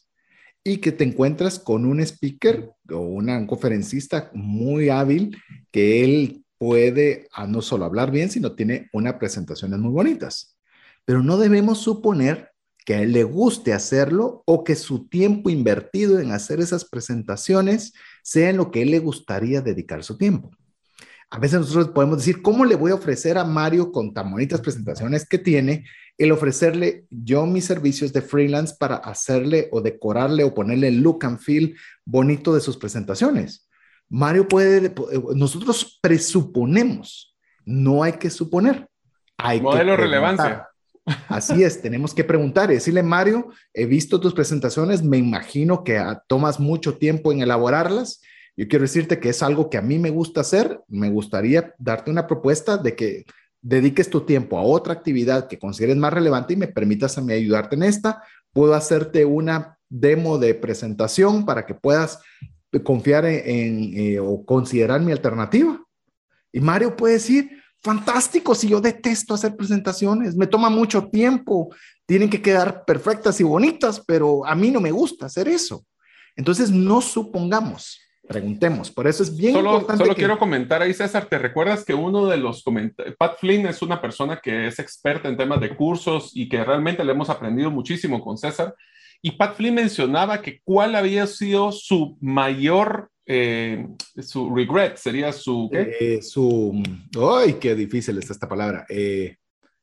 [0.64, 5.36] y que te encuentras con un speaker o un conferencista muy hábil
[5.70, 10.56] que él puede a no solo hablar bien, sino tiene unas presentaciones muy bonitas.
[11.04, 12.52] Pero no debemos suponer
[12.84, 17.92] que a él le guste hacerlo o que su tiempo invertido en hacer esas presentaciones
[18.22, 20.50] sea en lo que él le gustaría dedicar su tiempo.
[21.32, 24.60] A veces nosotros podemos decir, ¿cómo le voy a ofrecer a Mario con tan bonitas
[24.60, 25.86] presentaciones que tiene
[26.18, 31.24] el ofrecerle yo mis servicios de freelance para hacerle o decorarle o ponerle el look
[31.24, 33.66] and feel bonito de sus presentaciones.
[34.10, 34.92] Mario puede, eh,
[35.34, 38.86] nosotros presuponemos, no hay que suponer.
[39.38, 40.68] Hay Modelo que relevancia.
[41.28, 45.98] Así es, tenemos que preguntar y decirle, Mario, he visto tus presentaciones, me imagino que
[46.26, 48.20] tomas mucho tiempo en elaborarlas.
[48.56, 50.80] Yo quiero decirte que es algo que a mí me gusta hacer.
[50.88, 53.24] Me gustaría darte una propuesta de que
[53.60, 57.32] dediques tu tiempo a otra actividad que consideres más relevante y me permitas a mí
[57.32, 58.22] ayudarte en esta.
[58.52, 62.20] Puedo hacerte una demo de presentación para que puedas
[62.84, 65.80] confiar en, eh, o considerar mi alternativa.
[66.52, 71.74] Y Mario puede decir, fantástico, si yo detesto hacer presentaciones, me toma mucho tiempo,
[72.06, 75.84] tienen que quedar perfectas y bonitas, pero a mí no me gusta hacer eso.
[76.36, 78.00] Entonces, no supongamos,
[78.32, 78.90] preguntemos.
[78.90, 80.04] Por eso es bien solo, importante.
[80.04, 83.82] Solo quiero comentar ahí, César, ¿te recuerdas que uno de los comentarios, Pat Flynn es
[83.82, 87.70] una persona que es experta en temas de cursos y que realmente le hemos aprendido
[87.70, 88.74] muchísimo con César?
[89.20, 93.86] Y Pat Flynn mencionaba que cuál había sido su mayor eh,
[94.20, 95.96] su regret sería su ¿qué?
[96.00, 96.82] Eh, su
[97.20, 99.36] ay qué difícil es esta palabra eh,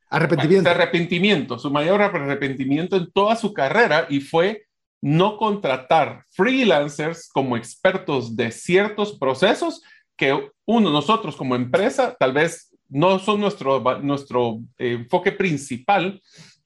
[0.09, 4.67] arrepentimiento arrepentimiento su mayor arrepentimiento en toda su carrera y fue
[5.01, 9.81] no contratar freelancers como expertos de ciertos procesos
[10.17, 16.21] que uno nosotros como empresa tal vez no son nuestro nuestro enfoque principal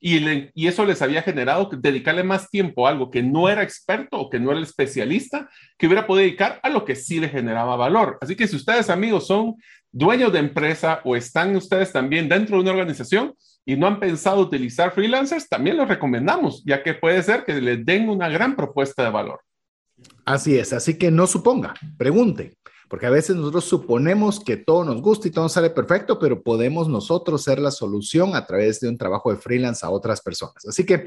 [0.05, 4.29] y, eso les había generado dedicarle más tiempo a algo que no era experto o
[4.29, 8.17] que no era especialista, que hubiera podido dedicar a lo que sí le generaba valor.
[8.19, 9.55] Así que si ustedes, amigos, son
[9.93, 13.33] dueños de empresa o están ustedes también dentro de una organización
[13.65, 17.85] y no han pensado utilizar freelancers, también los recomendamos, ya que puede ser que les
[17.85, 19.39] den una gran propuesta de valor.
[20.25, 22.57] Así es, así que no suponga, pregunte.
[22.89, 26.87] Porque a veces nosotros suponemos que todo nos gusta y todo sale perfecto, pero podemos
[26.87, 30.63] nosotros ser la solución a través de un trabajo de freelance a otras personas.
[30.67, 31.05] Así que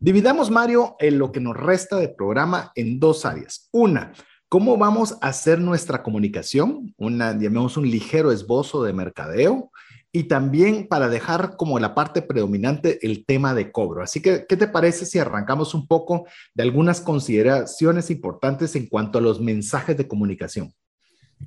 [0.00, 3.68] dividamos, Mario, en lo que nos resta de programa en dos áreas.
[3.70, 4.12] Una,
[4.48, 6.92] ¿cómo vamos a hacer nuestra comunicación?
[6.96, 9.70] Una, llamemos un ligero esbozo de mercadeo
[10.18, 14.02] y también para dejar como la parte predominante el tema de cobro.
[14.02, 19.18] Así que, ¿qué te parece si arrancamos un poco de algunas consideraciones importantes en cuanto
[19.18, 20.74] a los mensajes de comunicación?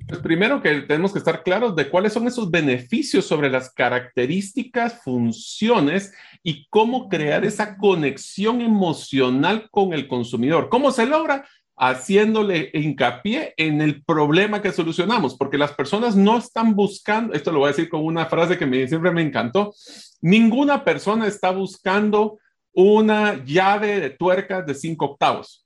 [0.08, 5.02] Pues primero que tenemos que estar claros de cuáles son esos beneficios sobre las características,
[5.04, 10.70] funciones y cómo crear esa conexión emocional con el consumidor.
[10.70, 11.44] ¿Cómo se logra?
[11.84, 17.58] Haciéndole hincapié en el problema que solucionamos, porque las personas no están buscando, esto lo
[17.58, 19.74] voy a decir con una frase que me, siempre me encantó,
[20.20, 22.38] ninguna persona está buscando
[22.72, 25.62] una llave de tuercas de cinco octavos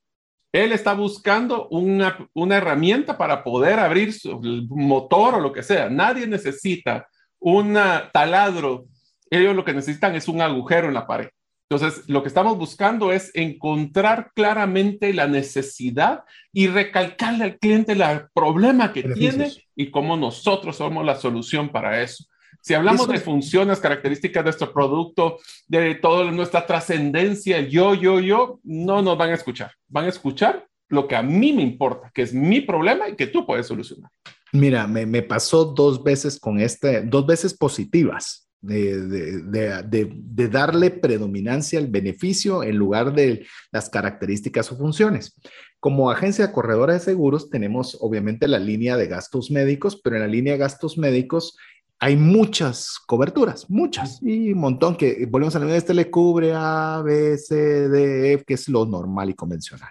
[0.56, 2.16] él está buscando una,
[2.56, 5.90] herramienta para poder abrir su, motor o lo que sea.
[5.90, 7.06] Nadie necesita
[7.38, 7.78] un
[8.12, 8.86] taladro.
[9.28, 11.28] Ellos lo que necesitan es un agujero en la pared.
[11.68, 18.02] Entonces, lo que estamos buscando es encontrar claramente la necesidad y recalcarle al cliente el
[18.32, 22.24] problema que tiene y cómo nosotros somos la solución para eso.
[22.60, 28.60] Si hablamos de funciones, características de nuestro producto, de toda nuestra trascendencia, yo, yo, yo,
[28.62, 29.72] no nos van a escuchar.
[29.88, 33.26] Van a escuchar lo que a mí me importa, que es mi problema y que
[33.26, 34.10] tú puedes solucionar.
[34.52, 38.45] Mira, me, me pasó dos veces con este, dos veces positivas.
[38.60, 45.38] De, de, darle predominancia al beneficio en lugar de las características o funciones.
[45.78, 50.28] Como agencia corredora de seguros tenemos obviamente la línea de gastos médicos, pero en la
[50.28, 51.56] línea de gastos médicos
[51.98, 57.02] hay muchas coberturas, muchas, y un montón que, volvemos a la este le cubre A,
[57.04, 59.90] B, C, D, F, que es lo normal y convencional.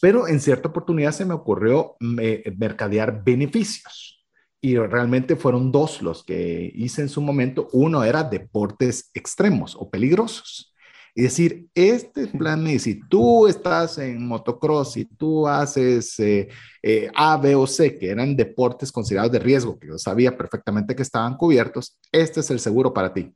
[0.00, 4.19] Pero en cierta oportunidad se me ocurrió mercadear beneficios.
[4.62, 7.68] Y realmente fueron dos los que hice en su momento.
[7.72, 10.74] Uno era deportes extremos o peligrosos.
[11.14, 16.48] Y decir, este plan, si tú estás en motocross, y tú haces eh,
[16.82, 20.94] eh, A, B o C, que eran deportes considerados de riesgo, que yo sabía perfectamente
[20.94, 23.34] que estaban cubiertos, este es el seguro para ti.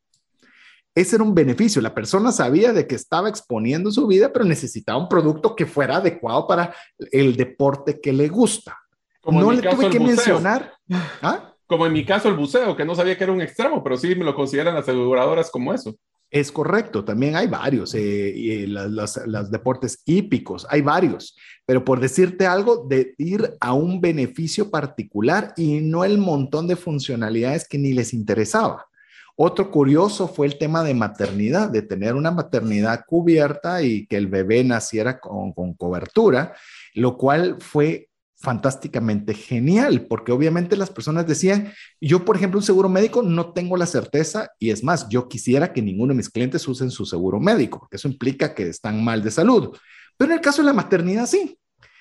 [0.95, 1.83] Ese era un beneficio.
[1.83, 5.97] La persona sabía de que estaba exponiendo su vida, pero necesitaba un producto que fuera
[5.97, 6.73] adecuado para
[7.11, 8.79] el deporte que le gusta.
[9.25, 10.75] Como no le tuve que mencionar.
[11.23, 11.55] ¿Ah?
[11.67, 14.15] Como en mi caso el buceo, que no sabía que era un extremo, pero sí
[14.15, 15.97] me lo consideran las aseguradoras como eso.
[16.31, 22.45] Es correcto, también hay varios, eh, y los, deportes hípicos, hay varios, pero por decirte
[22.45, 27.93] algo, de ir a un beneficio particular y no el montón de funcionalidades que ni
[27.93, 28.87] les interesaba.
[29.37, 34.27] Otro curioso fue el tema de maternidad, de tener una maternidad cubierta y que el
[34.27, 36.55] bebé naciera con, con cobertura,
[36.95, 42.89] lo cual fue fantásticamente genial, porque obviamente las personas decían, yo por ejemplo un seguro
[42.89, 46.67] médico no tengo la certeza y es más, yo quisiera que ninguno de mis clientes
[46.69, 49.77] usen su seguro médico, porque eso implica que están mal de salud.
[50.17, 51.59] Pero en el caso de la maternidad sí.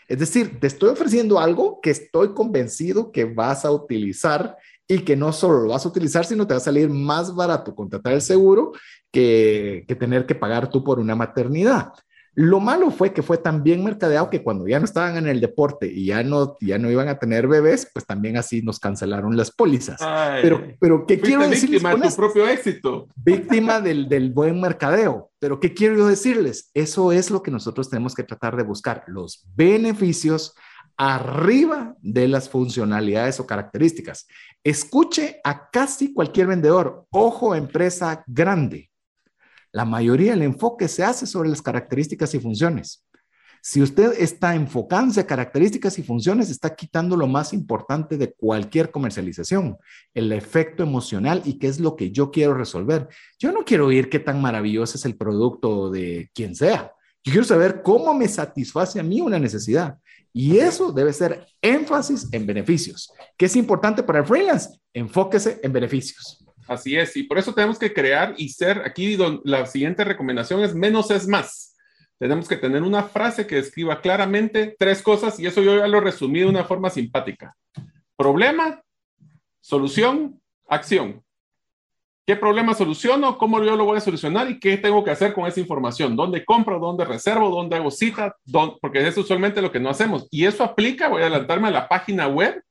[0.07, 5.15] Es decir, te estoy ofreciendo algo que estoy convencido que vas a utilizar y que
[5.15, 8.21] no solo lo vas a utilizar, sino te va a salir más barato contratar el
[8.21, 8.73] seguro
[9.11, 11.93] que, que tener que pagar tú por una maternidad.
[12.35, 15.39] Lo malo fue que fue tan bien mercadeado que cuando ya no estaban en el
[15.39, 19.37] deporte y ya no, ya no iban a tener bebés, pues también así nos cancelaron
[19.37, 19.99] las pólizas.
[20.41, 21.83] pero, pero ¿qué quiero decirles?
[21.83, 23.07] Víctima de tu propio éxito.
[23.15, 25.29] Víctima del, del buen mercadeo.
[25.37, 26.71] Pero ¿qué quiero yo decirles?
[26.73, 30.55] Eso es lo que nosotros tenemos que tratar de buscar, los beneficios
[30.97, 34.27] arriba de las funcionalidades o características.
[34.63, 38.92] Escuche a casi cualquier vendedor, ojo, empresa grande
[39.73, 43.03] la mayoría del enfoque se hace sobre las características y funciones.
[43.65, 48.91] Si usted está enfocándose a características y funciones, está quitando lo más importante de cualquier
[48.91, 49.77] comercialización,
[50.13, 53.07] el efecto emocional y qué es lo que yo quiero resolver.
[53.39, 56.91] Yo no quiero oír qué tan maravilloso es el producto de quien sea.
[57.23, 59.97] Yo quiero saber cómo me satisface a mí una necesidad.
[60.33, 63.13] Y eso debe ser énfasis en beneficios.
[63.37, 64.77] ¿Qué es importante para el freelance?
[64.93, 66.42] Enfóquese en beneficios.
[66.67, 70.73] Así es, y por eso tenemos que crear y ser, aquí la siguiente recomendación es
[70.73, 71.75] menos es más.
[72.17, 75.99] Tenemos que tener una frase que describa claramente tres cosas y eso yo ya lo
[75.99, 77.55] resumí de una forma simpática.
[78.15, 78.81] Problema,
[79.59, 81.21] solución, acción.
[82.25, 83.37] ¿Qué problema soluciono?
[83.37, 84.49] ¿Cómo yo lo voy a solucionar?
[84.49, 86.15] ¿Y qué tengo que hacer con esa información?
[86.15, 86.79] ¿Dónde compro?
[86.79, 87.49] ¿Dónde reservo?
[87.49, 88.37] ¿Dónde hago cita?
[88.79, 90.29] Porque es usualmente lo que no hacemos.
[90.31, 92.63] Y eso aplica, voy a adelantarme a la página web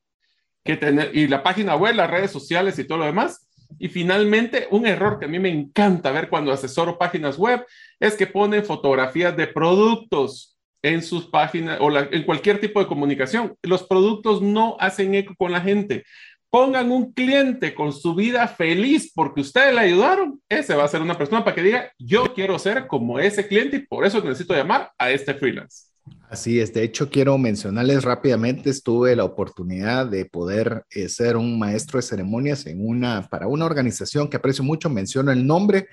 [0.63, 3.47] que y la página web, las redes sociales y todo lo demás
[3.79, 7.65] y finalmente, un error que a mí me encanta ver cuando asesoro páginas web
[7.99, 13.55] es que ponen fotografías de productos en sus páginas o en cualquier tipo de comunicación.
[13.63, 16.03] Los productos no hacen eco con la gente.
[16.49, 20.39] Pongan un cliente con su vida feliz porque ustedes le ayudaron.
[20.49, 23.77] Ese va a ser una persona para que diga, yo quiero ser como ese cliente
[23.77, 25.92] y por eso necesito llamar a este freelance.
[26.33, 31.59] Así es, de hecho quiero mencionarles rápidamente, estuve la oportunidad de poder eh, ser un
[31.59, 35.89] maestro de ceremonias en una, para una organización que aprecio mucho, menciono el nombre,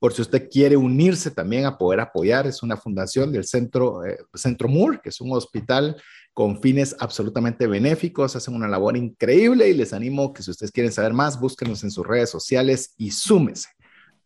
[0.00, 4.18] por si usted quiere unirse también a poder apoyar, es una fundación del Centro, eh,
[4.34, 5.96] Centro Moore, que es un hospital
[6.32, 10.90] con fines absolutamente benéficos, hacen una labor increíble y les animo que si ustedes quieren
[10.90, 13.68] saber más, búsquenos en sus redes sociales y súmese.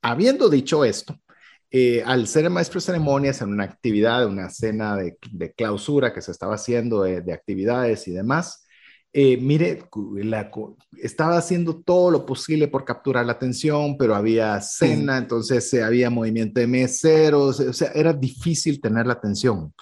[0.01, 1.21] Habiendo dicho esto,
[1.71, 5.19] eh, al ser maestro de ceremonias en una actividad, una cena de,
[5.55, 8.65] clausura que se estaba haciendo de, actividades y demás,
[9.13, 9.85] eh, mire,
[11.03, 16.09] estaba haciendo todo lo posible por capturar la atención, pero había cena, entonces eh, había
[16.09, 19.75] movimiento de meseros, o sea, era difícil tener la atención.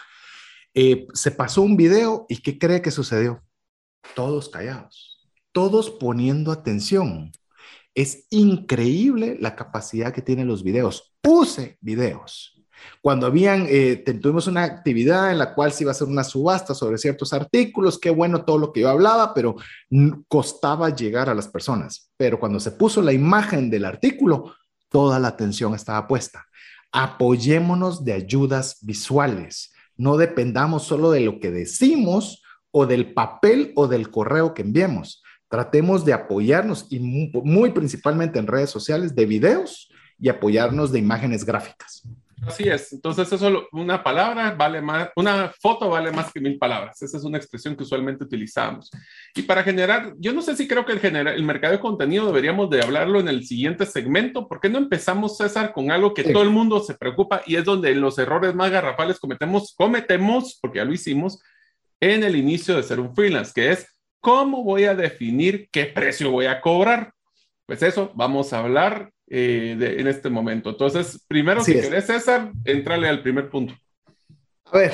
[1.15, 3.43] se pasó un video y ¿qué cree que sucedió?
[4.15, 7.31] Todos callados, todos poniendo atención.
[7.97, 11.15] Es increíble la capacidad que tienen los videos.
[11.23, 12.63] Puse videos.
[13.01, 16.75] Cuando habían, eh, tuvimos una actividad en la cual se iba a hacer una subasta
[16.75, 19.57] sobre ciertos artículos, qué bueno todo lo que yo hablaba, pero
[20.29, 22.11] costaba llegar a las personas.
[22.19, 24.55] Pero cuando se puso la imagen del artículo,
[24.91, 26.45] toda la atención estaba puesta.
[26.93, 29.73] Apoyémonos de ayudas visuales.
[29.97, 35.23] No dependamos solo de lo que decimos o del papel o del correo que enviemos.
[35.49, 41.45] Tratemos de apoyarnos y muy, principalmente en redes sociales de videos y apoyarnos de imágenes
[41.45, 42.03] gráficas.
[42.47, 42.93] Así es.
[42.93, 47.01] Entonces, eso una palabra vale más, una foto vale más que mil palabras.
[47.01, 48.91] Esa es una expresión que usualmente utilizamos.
[49.35, 52.27] Y para generar, yo no sé si creo que el, general, el mercado de contenido
[52.27, 54.47] deberíamos de hablarlo en el siguiente segmento.
[54.49, 57.65] ¿Por qué no empezamos, César, con algo que todo el mundo se preocupa y es
[57.65, 61.41] donde los errores más garrafales cometemos, cometemos, porque ya lo hicimos,
[62.01, 66.31] en el inicio de ser un freelance, que es ¿Cómo voy a definir qué precio
[66.31, 67.13] voy a cobrar?
[67.67, 70.71] Pues eso vamos a hablar eh, en este momento.
[70.71, 73.75] Entonces, primero, si querés, César, entrale al primer punto.
[74.67, 74.93] A ver,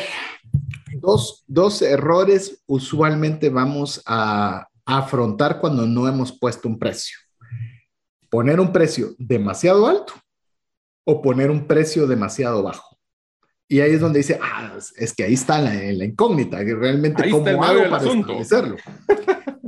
[1.00, 7.18] dos, dos errores usualmente vamos a afrontar cuando no hemos puesto un precio.
[8.28, 10.14] Poner un precio demasiado alto
[11.04, 12.91] o poner un precio demasiado bajo.
[13.72, 17.30] Y ahí es donde dice, ah, es que ahí está la, la incógnita, que realmente
[17.30, 18.76] cómo hago para establecerlo.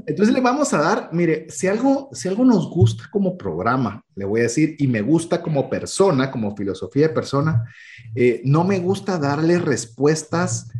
[0.07, 4.27] Entonces le vamos a dar, mire, si algo, si algo nos gusta como programa, le
[4.27, 7.65] voy a decir, y me gusta como persona, como filosofía de persona,
[8.15, 10.71] eh, no me gusta darle respuestas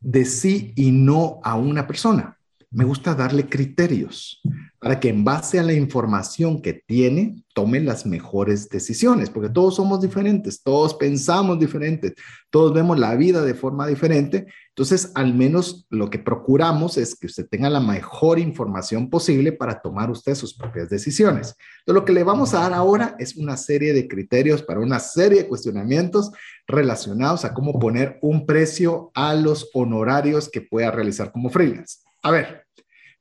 [0.00, 2.36] de sí y no a una persona.
[2.72, 4.42] Me gusta darle criterios
[4.82, 9.76] para que en base a la información que tiene, tome las mejores decisiones, porque todos
[9.76, 12.14] somos diferentes, todos pensamos diferentes,
[12.50, 14.48] todos vemos la vida de forma diferente.
[14.70, 19.80] Entonces, al menos lo que procuramos es que usted tenga la mejor información posible para
[19.80, 21.54] tomar usted sus propias decisiones.
[21.78, 24.98] Entonces, lo que le vamos a dar ahora es una serie de criterios para una
[24.98, 26.32] serie de cuestionamientos
[26.66, 31.98] relacionados a cómo poner un precio a los honorarios que pueda realizar como freelance.
[32.24, 32.61] A ver,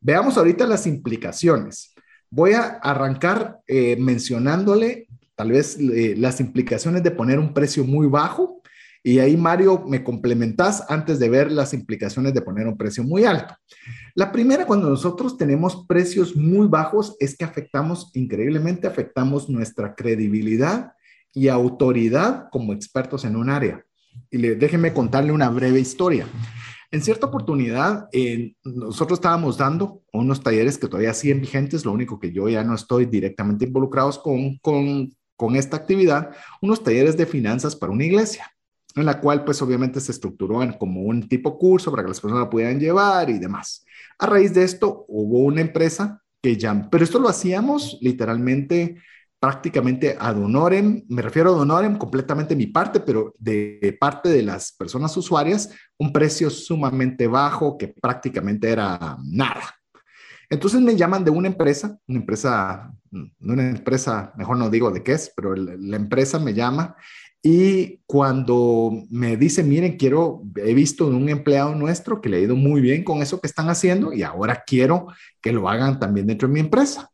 [0.01, 1.93] Veamos ahorita las implicaciones.
[2.31, 8.07] Voy a arrancar eh, mencionándole tal vez eh, las implicaciones de poner un precio muy
[8.07, 8.61] bajo
[9.03, 13.25] Y ahí, Mario, me complementas antes de ver las implicaciones de poner un precio muy
[13.25, 13.55] alto.
[14.13, 20.93] La primera, cuando nosotros tenemos precios muy bajos, es que afectamos, increíblemente, afectamos nuestra credibilidad
[21.33, 23.83] y autoridad como expertos en un área.
[24.29, 26.27] Y le, déjenme contarle una breve historia.
[26.91, 28.09] En cierta oportunidad,
[28.65, 32.75] nosotros estábamos dando unos talleres que todavía siguen vigentes, lo único que yo ya no
[32.75, 38.51] estoy directamente involucrados con, con, esta actividad, unos talleres de finanzas para una iglesia,
[38.95, 42.19] en la cual pues obviamente se estructuró en como un tipo curso para que las
[42.19, 43.85] personas la pudieran llevar y demás.
[44.19, 48.97] A raíz de esto hubo una empresa que ya, pero esto lo hacíamos literalmente
[49.41, 54.43] prácticamente ad honorem, me refiero a ad honorem completamente mi parte, pero de parte de
[54.43, 59.73] las personas usuarias, un precio sumamente bajo que prácticamente era nada.
[60.47, 62.93] Entonces me llaman de una empresa, una empresa,
[63.39, 66.95] una empresa, mejor no digo de qué es, pero la empresa me llama
[67.41, 72.55] y cuando me dice, miren, quiero, he visto un empleado nuestro que le ha ido
[72.55, 75.07] muy bien con eso que están haciendo y ahora quiero
[75.41, 77.11] que lo hagan también dentro de mi empresa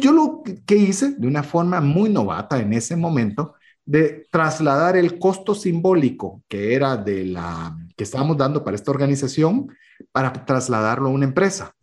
[0.00, 5.18] yo lo que hice de una forma muy novata en ese momento, de trasladar el
[5.18, 9.68] costo simbólico que era de la que estábamos dando para esta organización
[10.12, 11.74] para trasladarlo a una empresa.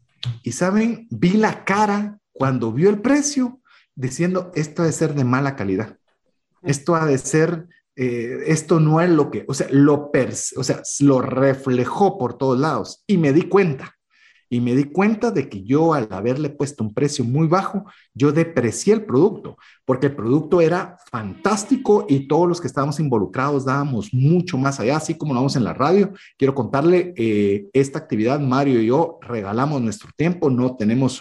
[0.43, 3.61] Y saben, vi la cara cuando vio el precio
[3.95, 5.97] diciendo, esto ha de ser de mala calidad.
[6.61, 10.11] Esto ha de ser, eh, esto no es lo que, o sea, lo,
[10.55, 13.03] o sea, lo reflejó por todos lados.
[13.07, 13.95] Y me di cuenta,
[14.54, 18.32] y me di cuenta de que yo al haberle puesto un precio muy bajo, yo
[18.32, 24.14] deprecié el producto, porque el producto era fantástico y todos los que estábamos involucrados dábamos
[24.14, 26.14] mucho más allá, así como lo vamos en la radio.
[26.38, 31.20] Quiero contarle, eh, esta actividad, Mario y yo regalamos nuestro tiempo, no tenemos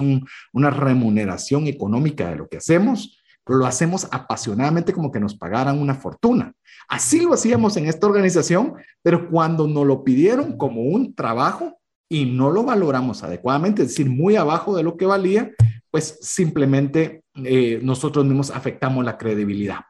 [0.53, 5.81] una remuneración económica de lo que hacemos, pero lo hacemos apasionadamente como que nos pagaran
[5.81, 6.53] una fortuna.
[6.87, 11.79] Así lo hacíamos en esta organización, pero cuando nos lo pidieron como un trabajo,
[12.13, 15.51] y no lo valoramos adecuadamente, es decir, muy abajo de lo que valía,
[15.91, 19.87] pues simplemente eh, nosotros mismos afectamos la credibilidad.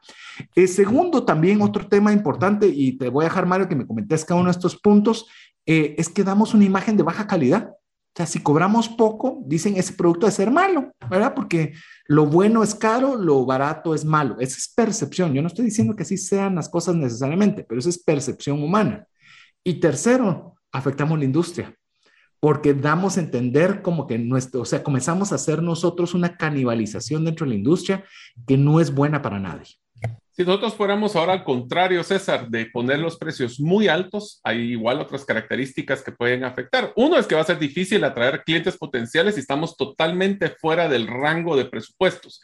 [0.55, 4.23] El segundo, también otro tema importante, y te voy a dejar, Mario, que me comentes
[4.23, 5.25] cada uno de estos puntos,
[5.65, 7.71] eh, es que damos una imagen de baja calidad.
[7.71, 11.33] O sea, si cobramos poco, dicen ese producto debe ser malo, ¿verdad?
[11.35, 11.73] Porque
[12.05, 14.37] lo bueno es caro, lo barato es malo.
[14.39, 15.33] Esa es percepción.
[15.33, 19.05] Yo no estoy diciendo que así sean las cosas necesariamente, pero esa es percepción humana.
[19.61, 21.75] Y tercero, afectamos la industria
[22.43, 27.23] porque damos a entender como que nuestro, o sea, comenzamos a hacer nosotros una canibalización
[27.23, 28.03] dentro de la industria
[28.45, 29.77] que no es buena para nadie.
[30.33, 34.99] Si nosotros fuéramos ahora al contrario, César, de poner los precios muy altos, hay igual
[34.99, 36.91] otras características que pueden afectar.
[36.97, 41.07] Uno es que va a ser difícil atraer clientes potenciales si estamos totalmente fuera del
[41.07, 42.41] rango de presupuestos.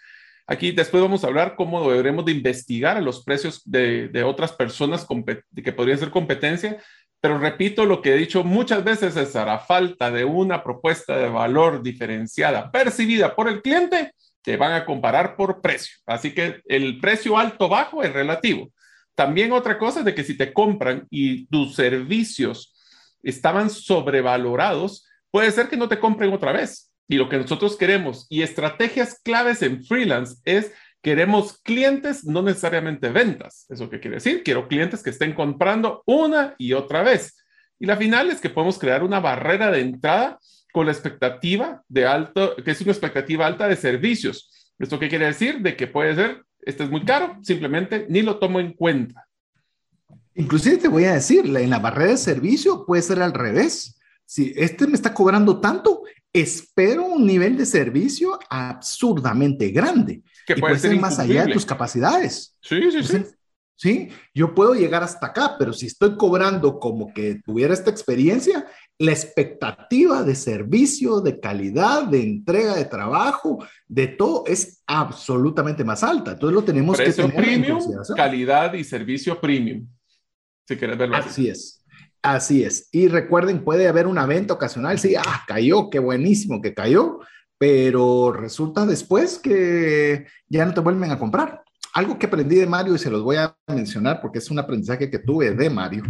[0.47, 5.05] Aquí después vamos a hablar cómo deberemos de investigar los precios de, de otras personas
[5.53, 6.77] que podrían ser competencia
[7.21, 11.29] pero repito lo que he dicho muchas veces, César, a falta de una propuesta de
[11.29, 15.97] valor diferenciada percibida por el cliente, te van a comparar por precio.
[16.05, 18.71] Así que el precio alto bajo es relativo.
[19.15, 22.73] También otra cosa es de que si te compran y tus servicios
[23.21, 26.89] estaban sobrevalorados, puede ser que no te compren otra vez.
[27.07, 33.09] Y lo que nosotros queremos y estrategias claves en freelance es Queremos clientes, no necesariamente
[33.09, 33.65] ventas.
[33.69, 34.43] ¿Eso qué quiere decir?
[34.43, 37.37] Quiero clientes que estén comprando una y otra vez.
[37.79, 40.39] Y la final es que podemos crear una barrera de entrada
[40.73, 44.73] con la expectativa de alto, que es una expectativa alta de servicios.
[44.77, 45.59] ¿Esto qué quiere decir?
[45.59, 49.25] De que puede ser, este es muy caro, simplemente ni lo tomo en cuenta.
[50.35, 53.97] Inclusive te voy a decir, en la barrera de servicio puede ser al revés.
[54.25, 60.21] Si este me está cobrando tanto, espero un nivel de servicio absurdamente grande
[60.55, 62.55] que puede, ser, más allá de tus capacidades.
[62.61, 63.23] Sí, sí, sí.
[63.75, 68.65] Sí, yo puedo llegar hasta acá, pero si estoy cobrando como que tuviera esta experiencia,
[68.97, 76.03] la expectativa de servicio, de calidad, de entrega de trabajo, de todo es absolutamente más
[76.03, 76.31] alta.
[76.31, 77.79] Entonces lo tenemos que tener premium,
[78.17, 79.87] calidad y servicio premium.
[80.67, 81.29] Si quieres verlo así.
[81.29, 81.85] así es.
[82.21, 82.89] Así es.
[82.91, 84.99] Y recuerden, puede haber una venta ocasional.
[84.99, 87.19] Sí, ah, cayó, qué buenísimo que cayó
[87.59, 91.61] pero resulta después que ya no te vuelven a comprar.
[91.93, 95.09] Algo que aprendí de Mario y se los voy a mencionar porque es un aprendizaje
[95.09, 96.03] que tuve de Mario.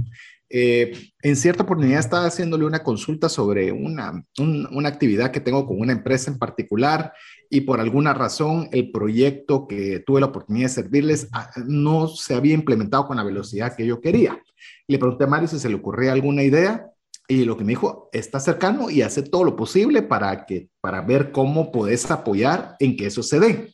[0.47, 0.91] Eh,
[1.21, 5.91] en cierta oportunidad estaba haciéndole una consulta sobre una, una actividad que tengo con una
[5.91, 7.13] empresa en particular
[7.49, 12.35] y por alguna razón el proyecto que tuve la oportunidad de servirles ah, no se
[12.35, 14.39] había implementado con la velocidad que yo quería.
[14.87, 16.88] Le pregunté a Mario si se le ocurría alguna idea
[17.29, 21.01] y lo que me dijo, está cercano y hace todo lo posible para, que, para
[21.01, 23.73] ver cómo puedes apoyar en que eso se dé.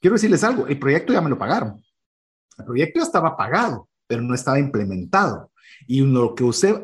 [0.00, 1.84] Quiero decirles algo, el proyecto ya me lo pagaron.
[2.58, 3.88] El proyecto ya estaba pagado.
[4.08, 5.50] pero no estaba implementado.
[5.86, 6.82] Y lo que usted,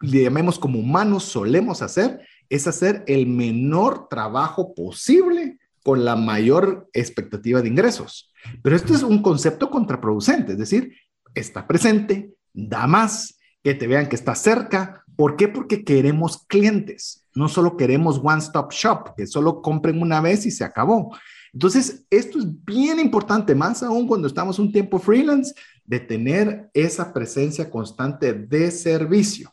[0.00, 6.90] le llamemos como humanos, solemos hacer es hacer el menor trabajo posible con la mayor
[6.92, 8.30] expectativa de ingresos.
[8.62, 10.94] Pero esto es un concepto contraproducente, es decir,
[11.34, 15.01] está presente, da más, que te vean que está cerca.
[15.22, 15.46] ¿Por qué?
[15.46, 20.50] Porque queremos clientes, no solo queremos one stop shop, que solo compren una vez y
[20.50, 21.16] se acabó.
[21.52, 25.54] Entonces, esto es bien importante, más aún cuando estamos un tiempo freelance,
[25.84, 29.48] de tener esa presencia constante de servicio.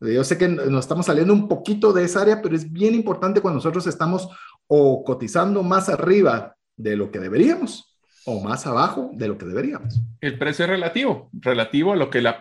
[0.00, 3.42] Yo sé que nos estamos saliendo un poquito de esa área, pero es bien importante
[3.42, 4.26] cuando nosotros estamos
[4.68, 7.89] o cotizando más arriba de lo que deberíamos
[8.30, 10.00] o más abajo de lo que deberíamos.
[10.20, 12.38] El precio es relativo, relativo a lo que la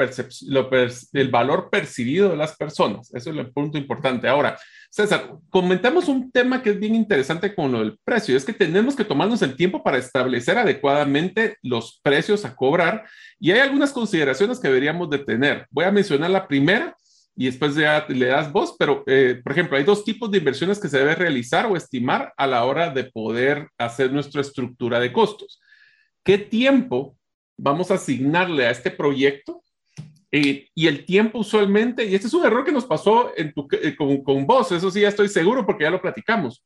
[0.47, 0.69] lo
[1.13, 3.13] el valor percibido de las personas.
[3.13, 4.27] Eso es el punto importante.
[4.27, 4.57] Ahora,
[4.91, 8.37] César, comentamos un tema que es bien interesante con lo del precio.
[8.37, 13.05] Es que tenemos que tomarnos el tiempo para establecer adecuadamente los precios a cobrar
[13.39, 15.65] y hay algunas consideraciones que deberíamos de tener.
[15.71, 16.95] Voy a mencionar la primera
[17.35, 20.77] y después ya le das voz, pero eh, por ejemplo, hay dos tipos de inversiones
[20.77, 25.13] que se debe realizar o estimar a la hora de poder hacer nuestra estructura de
[25.13, 25.61] costos.
[26.29, 27.17] ¿Qué tiempo
[27.57, 29.63] vamos a asignarle a este proyecto?
[30.31, 33.51] Eh, y el tiempo usualmente, y este es un error que nos pasó en
[33.81, 36.61] eh, con, con vos, eso sí ya estoy seguro porque ya lo platicamos.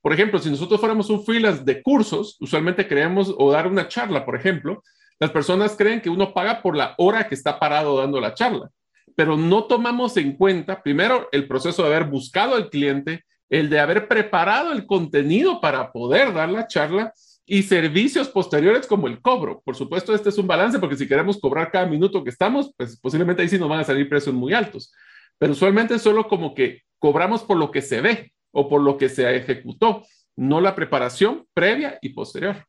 [0.00, 4.24] Por ejemplo, si nosotros fuéramos un freelance de cursos, usualmente creemos o dar una charla,
[4.24, 4.84] por ejemplo,
[5.18, 8.70] las personas creen que uno paga por la hora que está parado dando la charla,
[9.16, 13.80] pero no tomamos en cuenta, primero, el proceso de haber buscado al cliente, el de
[13.80, 17.12] haber preparado el contenido para poder dar la charla
[17.44, 19.60] y servicios posteriores como el cobro.
[19.64, 22.98] Por supuesto, este es un balance porque si queremos cobrar cada minuto que estamos, pues
[22.98, 24.92] posiblemente ahí sí nos van a salir precios muy altos.
[25.38, 29.08] Pero usualmente solo como que cobramos por lo que se ve o por lo que
[29.08, 30.04] se ejecutó,
[30.36, 32.64] no la preparación previa y posterior.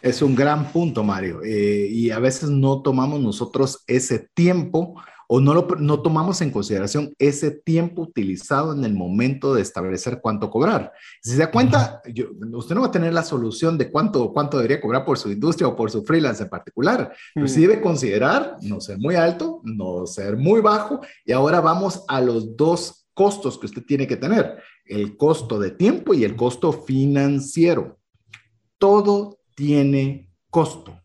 [0.00, 1.42] Es un gran punto, Mario.
[1.44, 6.50] Eh, y a veces no tomamos nosotros ese tiempo o no, lo, no tomamos en
[6.50, 10.92] consideración ese tiempo utilizado en el momento de establecer cuánto cobrar.
[11.22, 12.02] Si se da cuenta,
[12.52, 15.68] usted no va a tener la solución de cuánto, cuánto debería cobrar por su industria
[15.68, 20.06] o por su freelance en particular, pero sí debe considerar no ser muy alto, no
[20.06, 24.58] ser muy bajo, y ahora vamos a los dos costos que usted tiene que tener,
[24.86, 27.98] el costo de tiempo y el costo financiero.
[28.78, 31.01] Todo tiene costo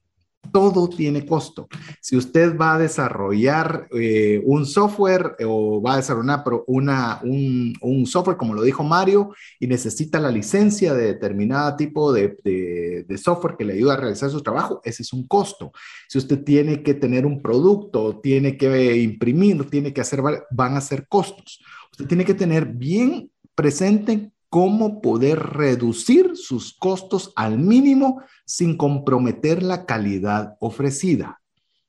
[0.57, 1.67] todo tiene costo.
[2.01, 8.37] Si usted va a desarrollar eh, un software o va a desarrollar una, un, software,
[8.37, 13.65] como lo dijo Mario, y necesita la licencia de determinado tipo de, de, software que
[13.65, 15.71] le ayuda a realizar su trabajo, ese es un costo.
[16.09, 20.81] Si usted tiene que tener un producto, tiene que imprimir, tiene que hacer, van a
[20.81, 21.61] ser costos.
[21.91, 29.61] Usted tiene que tener bien presente cómo poder reducir sus costos al mínimo sin comprometer
[29.61, 31.39] la calidad ofrecida.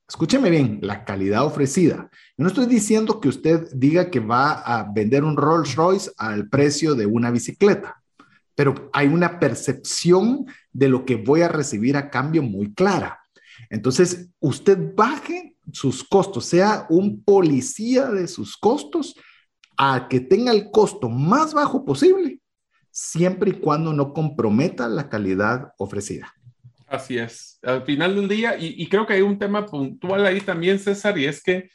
[0.07, 2.11] Escúcheme bien, la calidad ofrecida.
[2.37, 6.47] Yo no estoy diciendo que usted diga que va a vender un Rolls Royce al
[6.47, 8.03] precio de una bicicleta,
[8.53, 13.19] pero hay una percepción de lo que voy a recibir a cambio muy clara.
[13.71, 19.15] Entonces, usted baje sus costos, sea un policía de sus costos,
[19.75, 22.38] a que tenga el costo más bajo posible
[22.99, 26.33] siempre y cuando no comprometa la calidad ofrecida.
[26.85, 27.57] Así es.
[27.63, 31.25] Al final del día, y, creo que hay un tema puntual ahí también, César, y
[31.25, 31.69] es que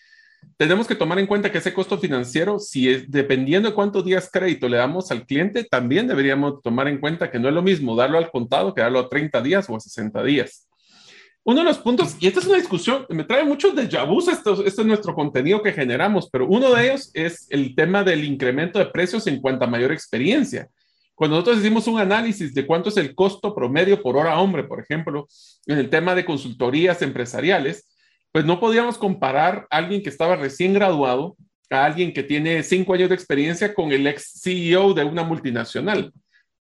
[0.59, 4.29] tenemos que tomar en cuenta que ese costo financiero, si es dependiendo de cuántos días
[4.31, 7.97] crédito le damos al cliente, también deberíamos tomar en cuenta que no es lo mismo
[7.97, 10.68] darlo al contado que darlo a 30 días o a 60 días.
[11.43, 14.64] Uno de los puntos, y esta es una discusión, me trae muchos de vus, esto,
[14.64, 18.79] esto es nuestro contenido que generamos, pero uno de ellos es el tema del incremento
[18.79, 20.68] de precios en cuanto a mayor experiencia.
[21.15, 24.81] Cuando nosotros hicimos un análisis de cuánto es el costo promedio por hora hombre, por
[24.81, 25.29] ejemplo,
[25.67, 27.89] en el tema de consultorías empresariales,
[28.33, 31.37] pues no podíamos comparar a alguien que estaba recién graduado
[31.71, 36.12] a alguien que tiene cinco años de experiencia con el ex CEO de una multinacional.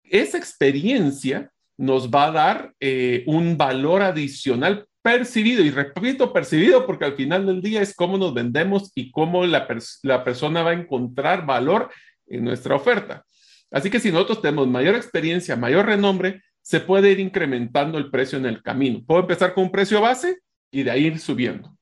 [0.04, 7.06] Esa experiencia nos va a dar eh, un valor adicional percibido, y repito, percibido porque
[7.06, 9.66] al final del día es cómo nos vendemos y cómo la,
[10.02, 11.90] la persona va a encontrar valor
[12.26, 13.24] en nuestra oferta.
[13.72, 18.38] Así que si nosotros tenemos mayor experiencia, mayor renombre, se puede ir incrementando el precio
[18.38, 19.02] en el camino.
[19.06, 21.76] Puedo empezar con un precio base y de ahí ir subiendo.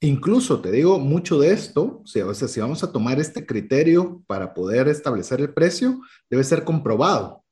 [0.00, 4.52] Incluso te digo mucho de esto, o sea, si vamos a tomar este criterio para
[4.52, 7.42] poder establecer el precio, debe ser comprobado.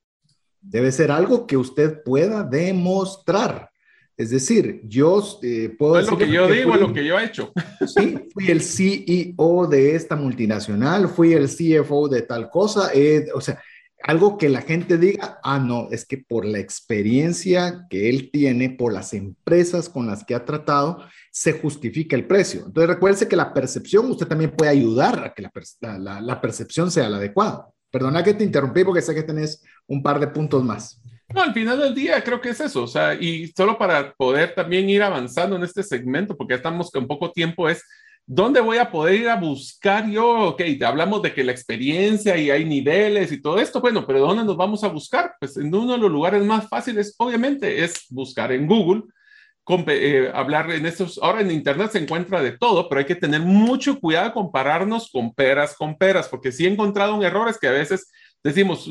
[0.61, 3.71] Debe ser algo que usted pueda demostrar.
[4.17, 5.99] Es decir, yo eh, puedo...
[5.99, 7.53] Es lo que yo digo, es lo que yo he hecho.
[7.87, 13.41] Sí, fui el CEO de esta multinacional, fui el CFO de tal cosa, eh, o
[13.41, 13.61] sea,
[14.05, 18.71] algo que la gente diga, ah, no, es que por la experiencia que él tiene,
[18.71, 22.65] por las empresas con las que ha tratado, se justifica el precio.
[22.67, 27.09] Entonces, recuerde que la percepción, usted también puede ayudar a que la, la percepción sea
[27.09, 27.69] la adecuada.
[27.91, 31.01] Perdona que te interrumpí porque sé que tenés un par de puntos más.
[31.33, 34.55] No, al final del día creo que es eso, o sea, y solo para poder
[34.55, 37.83] también ir avanzando en este segmento, porque ya estamos con poco tiempo, es
[38.35, 40.49] ¿Dónde voy a poder ir a buscar yo?
[40.49, 44.43] Ok, hablamos de que la experiencia y hay niveles y todo esto, bueno, pero ¿dónde
[44.43, 45.35] nos vamos a buscar?
[45.39, 49.03] Pues en uno de los lugares más fáciles, obviamente, es buscar en Google,
[49.87, 53.43] eh, hablar en estos, ahora en Internet se encuentra de todo, pero hay que tener
[53.43, 57.69] mucho cuidado compararnos con peras con peras, porque sí he encontrado un error, es que
[57.69, 58.11] a veces
[58.43, 58.91] decimos,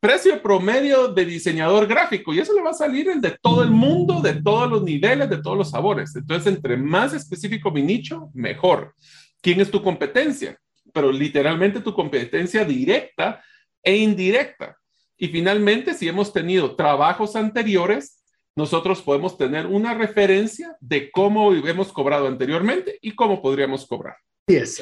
[0.00, 3.70] precio promedio de diseñador gráfico y eso le va a salir el de todo el
[3.70, 6.16] mundo, de todos los niveles, de todos los sabores.
[6.16, 8.94] Entonces, entre más específico mi nicho, mejor.
[9.42, 10.58] ¿Quién es tu competencia?
[10.92, 13.42] Pero literalmente tu competencia directa
[13.82, 14.76] e indirecta.
[15.18, 18.22] Y finalmente, si hemos tenido trabajos anteriores,
[18.56, 24.16] nosotros podemos tener una referencia de cómo hemos cobrado anteriormente y cómo podríamos cobrar.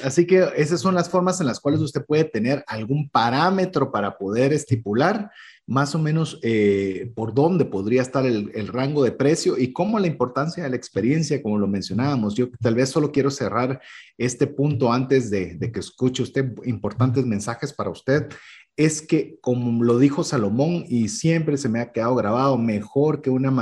[0.02, 4.16] Así que esas son las formas en las cuales usted puede tener algún parámetro para
[4.16, 5.30] poder estipular
[5.66, 10.06] más o menos eh, por dónde podría estar el, rango de precio y cómo la
[10.06, 12.34] importancia de la experiencia, como lo mencionábamos.
[12.34, 13.78] Yo tal vez solo quiero cerrar
[14.16, 18.28] este punto antes de, que escuche usted importantes mensajes para usted.
[18.76, 23.28] Es que, como lo dijo Salomón, y siempre se me ha quedado grabado, mejor que
[23.28, 23.52] una,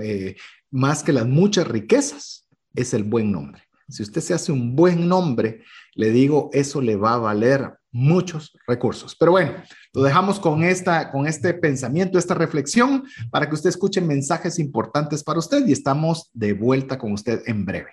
[0.00, 0.36] eh,
[0.70, 3.62] más que las muchas riquezas, es el buen nombre.
[3.92, 5.62] Si usted se hace un buen nombre,
[5.94, 9.14] le digo, eso le va a valer muchos recursos.
[9.14, 9.52] Pero bueno,
[9.92, 15.22] lo dejamos con, esta, con este pensamiento, esta reflexión, para que usted escuche mensajes importantes
[15.22, 17.90] para usted y estamos de vuelta con usted en breve.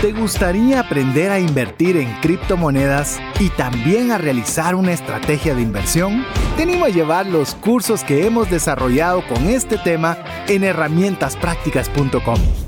[0.00, 6.24] ¿Te gustaría aprender a invertir en criptomonedas y también a realizar una estrategia de inversión?
[6.56, 10.16] Te animo a llevar los cursos que hemos desarrollado con este tema
[10.46, 12.67] en herramientasprácticas.com.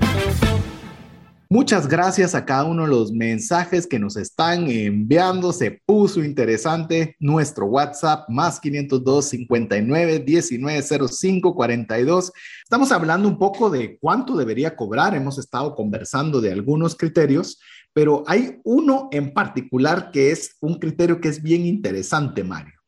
[1.51, 5.51] Muchas gracias a cada uno de los mensajes que nos están enviando.
[5.51, 12.31] Se puso interesante nuestro WhatsApp más 502 59 19 05 42.
[12.63, 15.13] Estamos hablando un poco de cuánto debería cobrar.
[15.13, 17.59] Hemos estado conversando de algunos criterios,
[17.91, 22.79] pero hay uno en particular que es un criterio que es bien interesante, Mario.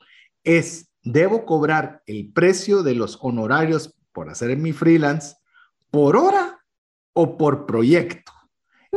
[0.42, 5.36] Es, ¿debo cobrar el precio de los honorarios por hacer mi freelance
[5.92, 6.64] por hora
[7.12, 8.33] o por proyecto?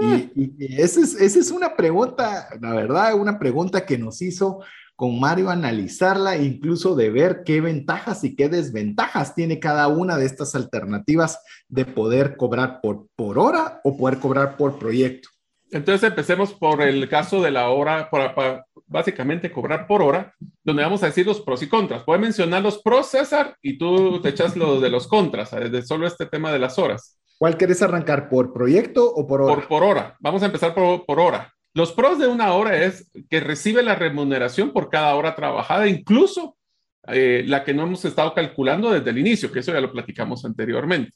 [0.00, 4.60] Y, esa, es, una pregunta, la verdad, una pregunta que nos hizo
[4.94, 10.26] con Mario analizarla, incluso de ver qué ventajas y qué desventajas tiene cada una de
[10.26, 11.38] estas alternativas
[11.68, 15.28] de poder cobrar por, por hora o poder cobrar por proyecto.
[15.70, 21.02] Entonces empecemos por el caso de la hora, para, básicamente cobrar por hora, donde vamos
[21.02, 22.04] a decir los pros y contras.
[22.04, 26.06] Puedes mencionar los pros, César, y tú te echas lo de los contras, de solo
[26.06, 27.18] este tema de las horas.
[27.38, 28.28] ¿Cuál querés arrancar?
[28.28, 29.68] ¿Por proyecto o por hora?
[29.68, 30.16] Por, hora.
[30.20, 31.52] Vamos a empezar por, por hora.
[31.74, 36.56] Los pros de una hora es que recibe la remuneración por cada hora trabajada, incluso
[37.08, 40.44] eh, la que no hemos estado calculando desde el inicio, que eso ya lo platicamos
[40.46, 41.12] anteriormente.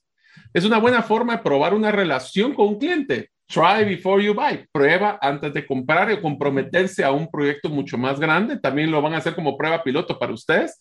[0.52, 3.30] Es una buena forma de probar una relación con un cliente.
[3.46, 4.66] Try before you buy.
[4.70, 8.58] Prueba antes de comprar y comprometerse a un proyecto mucho más grande.
[8.58, 10.78] También lo van a hacer como prueba piloto para ustedes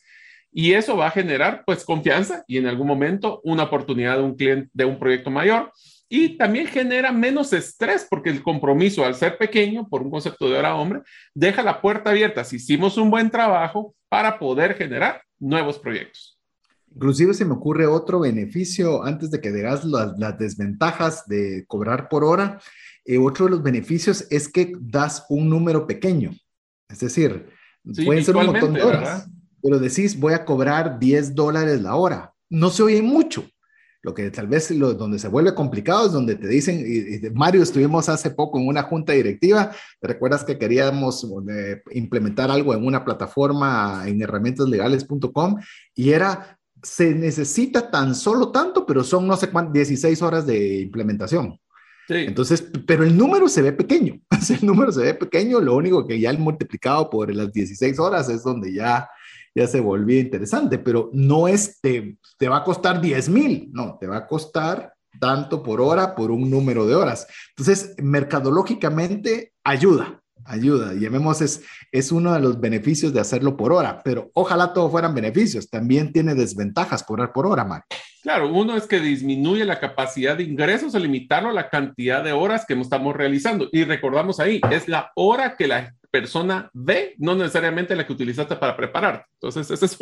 [0.51, 4.35] y eso va a generar pues confianza y en algún momento una oportunidad de un
[4.35, 5.71] cliente de un proyecto mayor
[6.07, 10.57] y también genera menos estrés porque el compromiso al ser pequeño por un concepto de
[10.57, 11.01] hora hombre
[11.35, 16.37] deja la puerta abierta si hicimos un buen trabajo para poder generar nuevos proyectos.
[16.91, 22.23] Inclusive se me ocurre otro beneficio antes de que digas las, desventajas de cobrar por
[22.23, 22.59] hora.
[23.05, 26.31] Eh, otro de los beneficios es que das un número pequeño.
[26.89, 27.45] Es decir,
[28.03, 29.29] pueden ser un montón de horas
[29.61, 32.33] pero decís, voy a cobrar 10 dólares la hora.
[32.49, 33.45] No se oye mucho.
[34.01, 37.61] Lo que tal vez lo, donde se vuelve complicado es donde te dicen, y, Mario,
[37.61, 42.85] estuvimos hace poco en una junta directiva, ¿te recuerdas que queríamos eh, implementar algo en
[42.85, 45.57] una plataforma en herramientaslegales.com?
[45.93, 50.79] Y era, se necesita tan solo tanto, pero son no sé cuántas, 16 horas de
[50.79, 51.59] implementación.
[52.09, 56.19] Entonces, pero el número se ve pequeño, el número se ve pequeño, lo único que
[56.19, 59.07] ya el multiplicado por las 16 horas es donde ya,
[59.55, 63.97] ya se volvía interesante, pero no es, te, te va a costar 10 mil, no,
[63.99, 67.27] te va a costar tanto por hora por un número de horas.
[67.49, 70.93] Entonces, mercadológicamente ayuda, ayuda.
[70.93, 75.13] Llamemos, es, es uno de los beneficios de hacerlo por hora, pero ojalá todo fueran
[75.13, 75.69] beneficios.
[75.69, 77.87] También tiene desventajas cobrar por hora, Marco.
[78.21, 82.33] Claro, uno es que disminuye la capacidad de ingresos al limitarlo a la cantidad de
[82.33, 83.69] horas que estamos realizando.
[83.71, 88.55] Y recordamos ahí, es la hora que la persona ve, no necesariamente la que utilizaste
[88.55, 89.25] para prepararte.
[89.35, 89.97] Entonces, esa es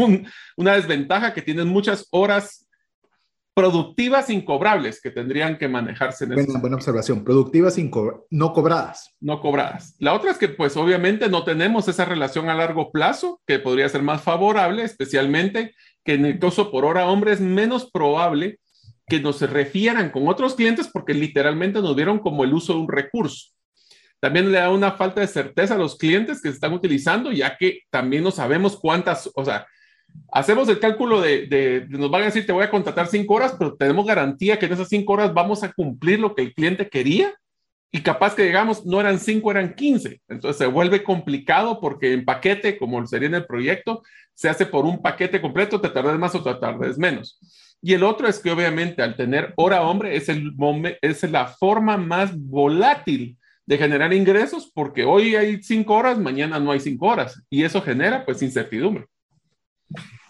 [0.56, 2.68] una desventaja que tienes muchas horas
[3.58, 7.76] productivas incobrables que tendrían que manejarse en buena, buena observación, productivas
[8.30, 9.16] no cobradas.
[9.20, 9.96] No cobradas.
[9.98, 13.90] La otra es que pues obviamente no tenemos esa relación a largo plazo que podría
[13.90, 15.74] ser más favorable, especialmente
[16.08, 18.62] que en el caso por hora hombre es menos probable
[19.10, 22.88] que nos refieran con otros clientes porque literalmente nos dieron como el uso de un
[22.88, 23.52] recurso.
[24.22, 27.58] También le da una falta de certeza a los clientes que se están utilizando, ya
[27.58, 29.68] que también no sabemos cuántas, o sea,
[30.32, 33.76] hacemos el cálculo de, nos van a decir, te voy a contratar cinco horas, pero
[33.76, 37.36] tenemos garantía que en esas cinco horas vamos a cumplir lo que el cliente quería
[37.92, 40.22] y capaz que digamos, no eran cinco, eran quince.
[40.28, 44.86] Entonces se vuelve complicado porque en paquete, como sería en el proyecto, se hace por
[44.86, 47.40] un paquete completo, te tardes más o te tardes menos.
[47.82, 50.54] Y el otro es que obviamente al tener hora hombre es, el
[51.02, 56.72] es la forma más volátil de generar ingresos porque hoy hay cinco horas, mañana no
[56.72, 59.06] hay cinco horas y eso genera pues incertidumbre.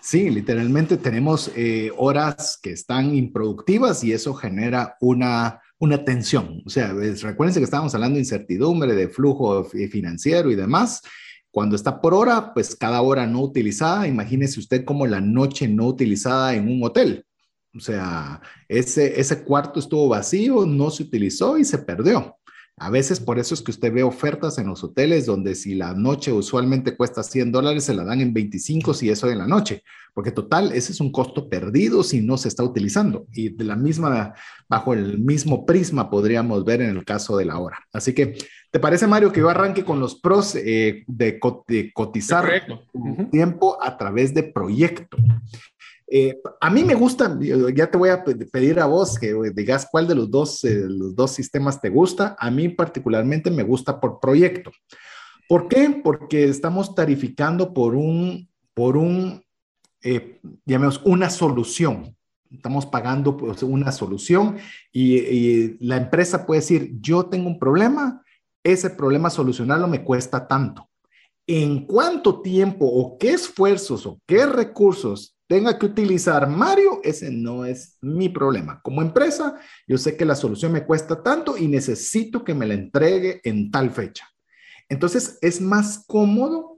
[0.02, 6.62] Sí, literalmente tenemos eh, horas que están improductivas y eso genera una, una tensión.
[6.66, 11.02] O sea, recuérdense que estábamos hablando de incertidumbre, de flujo financiero y demás.
[11.52, 15.88] Cuando está por hora, pues cada hora no utilizada, imagínese usted como la noche no
[15.88, 17.26] utilizada en un hotel.
[17.76, 22.38] O sea, ese, ese cuarto estuvo vacío, no se utilizó y se perdió.
[22.80, 25.96] A veces por eso es que usted ve ofertas en los hoteles donde si la
[25.96, 29.84] noche usualmente cuesta 100 dólares, se la dan en 25 si eso en la noche,
[30.18, 33.28] porque total, ese es un costo perdido si no se está utilizando.
[33.34, 34.34] Y de la misma,
[34.68, 37.78] bajo el mismo prisma podríamos ver en el caso de la hora.
[37.94, 38.36] Así que,
[38.72, 41.40] ¿te parece, Mario, que yo arranque con los pros eh, de,
[41.94, 42.50] cotizar
[43.30, 45.18] tiempo a través de proyecto?
[46.10, 47.38] Eh, a mí me gusta,
[47.76, 51.16] ya te voy a pedir a vos que digas cuál de los dos, eh, los
[51.16, 52.36] dos sistemas te gusta.
[52.40, 54.72] A mí particularmente me gusta por proyecto.
[55.48, 56.02] ¿Por qué?
[56.04, 59.44] Porque estamos tarificando por un, por un,
[60.16, 62.16] eh, llamemos, una solución.
[62.50, 64.58] Estamos pagando por una solución
[64.92, 68.24] y, y la empresa puede decir, yo tengo un problema,
[68.64, 70.90] ese problema solucionarlo me cuesta tanto.
[71.46, 77.66] En cuánto tiempo o qué esfuerzos o qué recursos tenga que utilizar Mario, ese no
[77.66, 78.82] es mi problema.
[78.82, 82.74] Como empresa, yo sé que la solución me cuesta tanto y necesito que me la
[82.76, 84.26] entregue en tal fecha.
[84.90, 86.77] Entonces, es más cómodo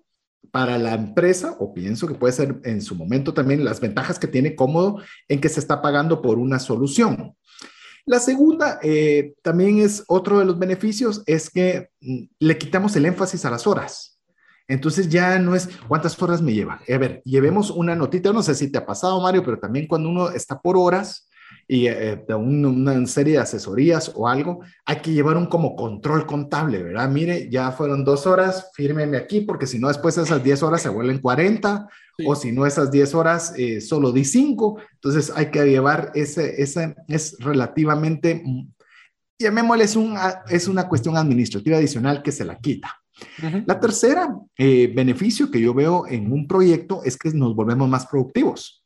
[0.52, 4.28] para la empresa, o pienso que puede ser en su momento también las ventajas que
[4.28, 7.36] tiene cómodo en que se está pagando por una solución.
[8.06, 13.06] La segunda, eh, también es otro de los beneficios, es que mm, le quitamos el
[13.06, 14.20] énfasis a las horas.
[14.68, 16.82] Entonces ya no es cuántas horas me lleva.
[16.88, 20.10] A ver, llevemos una notita, no sé si te ha pasado, Mario, pero también cuando
[20.10, 21.29] uno está por horas
[21.72, 26.82] y eh, una serie de asesorías o algo, hay que llevar un como control contable,
[26.82, 27.08] ¿verdad?
[27.08, 30.90] Mire, ya fueron dos horas, fírmeme aquí, porque si no, después esas 10 horas se
[30.90, 31.88] vuelven 40,
[32.26, 34.80] o si no, esas 10 horas eh, solo di 5.
[34.96, 38.44] Entonces hay que llevar ese, ese es relativamente,
[39.38, 40.18] llamémosle, es, un,
[40.50, 43.00] es una cuestión administrativa adicional que se la quita.
[43.68, 48.08] La tercera eh, beneficio que yo veo en un proyecto es que nos volvemos más
[48.08, 48.84] productivos,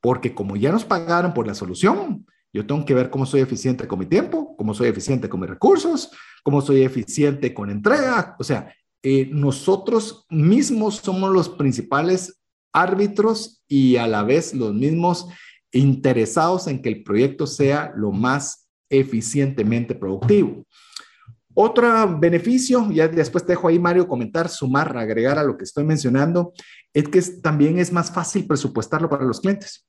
[0.00, 3.86] porque como ya nos pagaron por la solución, yo tengo que ver cómo soy eficiente
[3.86, 6.10] con mi tiempo, cómo soy eficiente con mis recursos,
[6.42, 8.36] cómo soy eficiente con entrega.
[8.38, 12.40] O sea, eh, nosotros mismos somos los principales
[12.72, 15.28] árbitros y a la vez los mismos
[15.72, 20.64] interesados en que el proyecto sea lo más eficientemente productivo.
[21.54, 25.84] Otro beneficio, ya después te dejo ahí, Mario, comentar, sumar, agregar a lo que estoy
[25.84, 26.52] mencionando,
[26.98, 29.86] es que también es más fácil presupuestarlo para los clientes.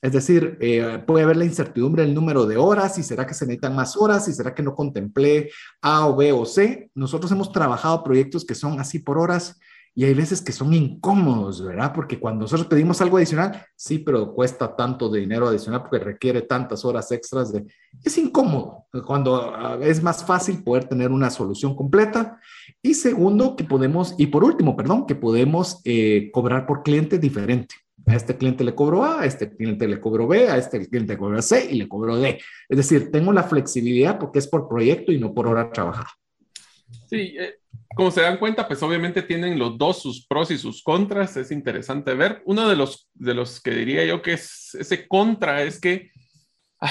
[0.00, 3.46] Es decir, eh, puede haber la incertidumbre del número de horas, y será que se
[3.46, 5.50] necesitan más horas, y será que no contemplé
[5.80, 6.90] A o B o C.
[6.94, 9.60] Nosotros hemos trabajado proyectos que son así por horas
[9.94, 11.92] y hay veces que son incómodos, ¿verdad?
[11.94, 16.42] Porque cuando nosotros pedimos algo adicional, sí, pero cuesta tanto de dinero adicional porque requiere
[16.42, 17.66] tantas horas extras de...
[18.02, 22.40] Es incómodo cuando ah, es más fácil poder tener una solución completa.
[22.80, 27.74] Y segundo, que podemos, y por último, perdón, que podemos eh, cobrar por cliente diferente.
[28.06, 31.12] A este cliente le cobro A, a este cliente le cobro B, a este cliente
[31.12, 32.40] le cobro C y le cobro D.
[32.68, 36.08] Es decir, tengo la flexibilidad porque es por proyecto y no por hora trabajada.
[37.08, 37.56] Sí, eh,
[37.94, 41.36] como se dan cuenta, pues obviamente tienen los dos sus pros y sus contras.
[41.36, 42.42] Es interesante ver.
[42.46, 46.10] Uno de los, de los que diría yo que es ese contra es que
[46.80, 46.90] ah,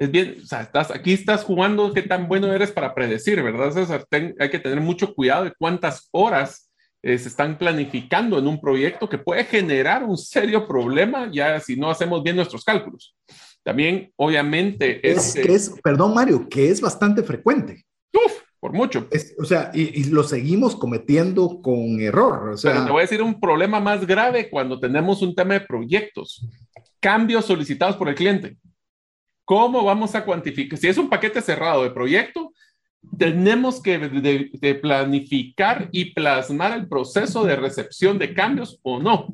[0.00, 3.70] es bien, o sea, estás, aquí estás jugando qué tan bueno eres para predecir, ¿verdad?
[3.70, 4.06] César?
[4.10, 6.70] hay que tener mucho cuidado de cuántas horas
[7.02, 11.76] eh, se están planificando en un proyecto que puede generar un serio problema ya si
[11.76, 13.14] no hacemos bien nuestros cálculos.
[13.62, 15.36] También, obviamente, es...
[15.36, 17.84] es, es perdón, Mario, que es bastante frecuente.
[18.14, 19.08] Uf, por mucho.
[19.38, 22.50] o sea, y, lo seguimos cometiendo con error.
[22.50, 25.54] O sea, Pero te voy a decir un problema más grave cuando tenemos un tema
[25.54, 26.46] de proyectos.
[27.00, 28.58] Cambios solicitados por el cliente.
[29.46, 30.78] ¿Cómo vamos a cuantificar?
[30.78, 32.52] Si es un paquete cerrado de proyecto,
[33.16, 39.28] tenemos que de, planificar y plasmar el proceso de recepción de cambios o no.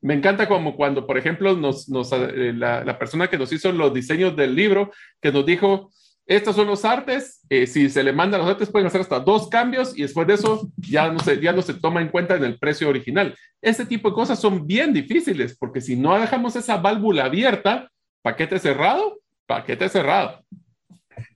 [0.00, 3.72] Me encanta como cuando, por ejemplo, nos, nos eh, la, la, persona que nos hizo
[3.72, 5.90] los diseños del libro, que nos dijo,
[6.28, 7.40] estos son los artes.
[7.48, 10.34] Eh, si se le mandan los artes, pueden hacer hasta dos cambios y después de
[10.34, 13.34] eso ya no, se, ya no se toma en cuenta en el precio original.
[13.62, 17.90] Este tipo de cosas son bien difíciles porque si no dejamos esa válvula abierta,
[18.22, 20.44] paquete cerrado, paquete cerrado.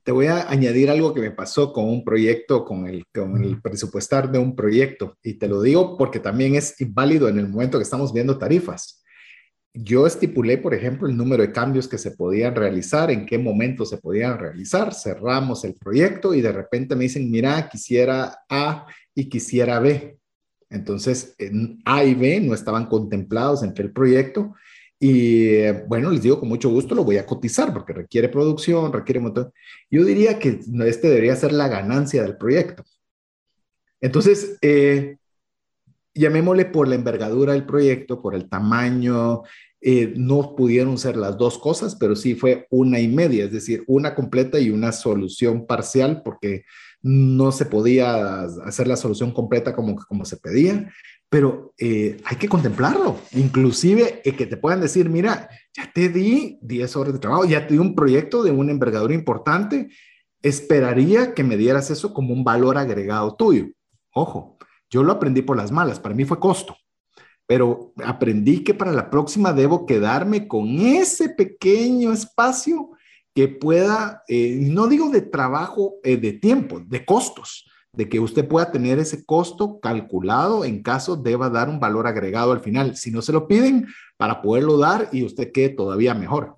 [0.05, 3.63] Te voy a añadir algo que me pasó con un proyecto, con el, con el
[3.63, 5.17] presupuestar de un proyecto.
[5.23, 9.02] Y te lo digo porque también es inválido en el momento que estamos viendo tarifas
[9.75, 13.85] yo estipulé, por ejemplo, el número de cambios que se podían realizar, en qué momento
[13.85, 19.29] se podían realizar, cerramos el proyecto y de repente me dicen, mira, quisiera A y
[19.29, 20.19] quisiera B.
[20.69, 21.35] Entonces,
[21.85, 24.55] A y B no estaban contemplados entre el proyecto
[25.05, 29.19] y bueno, les digo con mucho gusto, lo voy a cotizar porque requiere producción, requiere
[29.19, 29.53] montón.
[29.91, 32.85] Yo diría que este debería ser la ganancia del proyecto.
[34.01, 35.17] Entonces, eh,
[36.15, 39.43] llamémosle por la envergadura del proyecto, por el tamaño,
[39.81, 43.83] eh, no pudieron ser las dos cosas, pero sí fue una y media, es decir,
[43.89, 46.65] una completa y una solución parcial, porque
[47.03, 50.89] no se podía hacer la solución completa como, como se pedía,
[51.29, 56.59] pero eh, hay que contemplarlo, inclusive eh, que te puedan decir, mira, ya te di
[56.63, 59.89] 10 horas de trabajo, ya te di un proyecto de una envergadura importante,
[60.43, 63.69] esperaría que me dieras eso como un valor agregado tuyo.
[64.15, 64.59] Ojo,
[64.93, 66.77] yo lo aprendí por las malas, para mí fue costo,
[67.47, 72.91] pero aprendí que para la próxima debo quedarme con ese pequeño espacio
[73.35, 78.47] que pueda, eh, no digo de trabajo, eh, de tiempo, de costos, de que usted
[78.47, 82.95] pueda tener ese costo calculado en caso deba dar un valor agregado al final.
[82.97, 83.87] Si no se lo piden,
[84.19, 86.57] para poderlo dar y usted quede todavía mejor.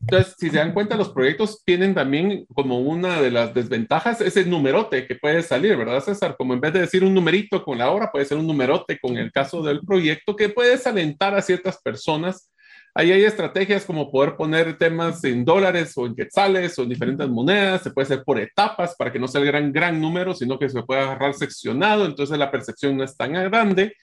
[0.00, 4.44] Entonces, si se dan cuenta, los proyectos tienen también como una de las desventajas ese
[4.44, 6.34] numerote que puede salir, ¿verdad, César?
[6.36, 9.16] Como en vez de decir un numerito con la hora, puede ser un numerote con
[9.16, 12.50] el caso del proyecto que puede desalentar a ciertas personas.
[12.94, 17.28] Ahí hay estrategias como poder poner temas en dólares o en quetzales o en diferentes
[17.28, 17.82] monedas.
[17.82, 20.68] Se puede hacer por etapas para que no sea el gran, gran número, sino que
[20.68, 22.04] se pueda agarrar seccionado.
[22.04, 23.94] Entonces la percepción no es tan grande.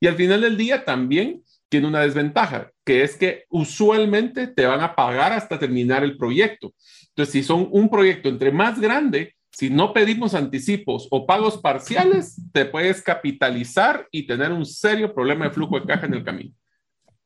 [0.00, 1.42] Y al final del día también
[1.74, 6.72] tiene una desventaja, que es que usualmente te van a pagar hasta terminar el proyecto.
[7.08, 12.40] Entonces, si son un proyecto entre más grande, si no pedimos anticipos o pagos parciales,
[12.52, 16.52] te puedes capitalizar y tener un serio problema de flujo de caja en el camino.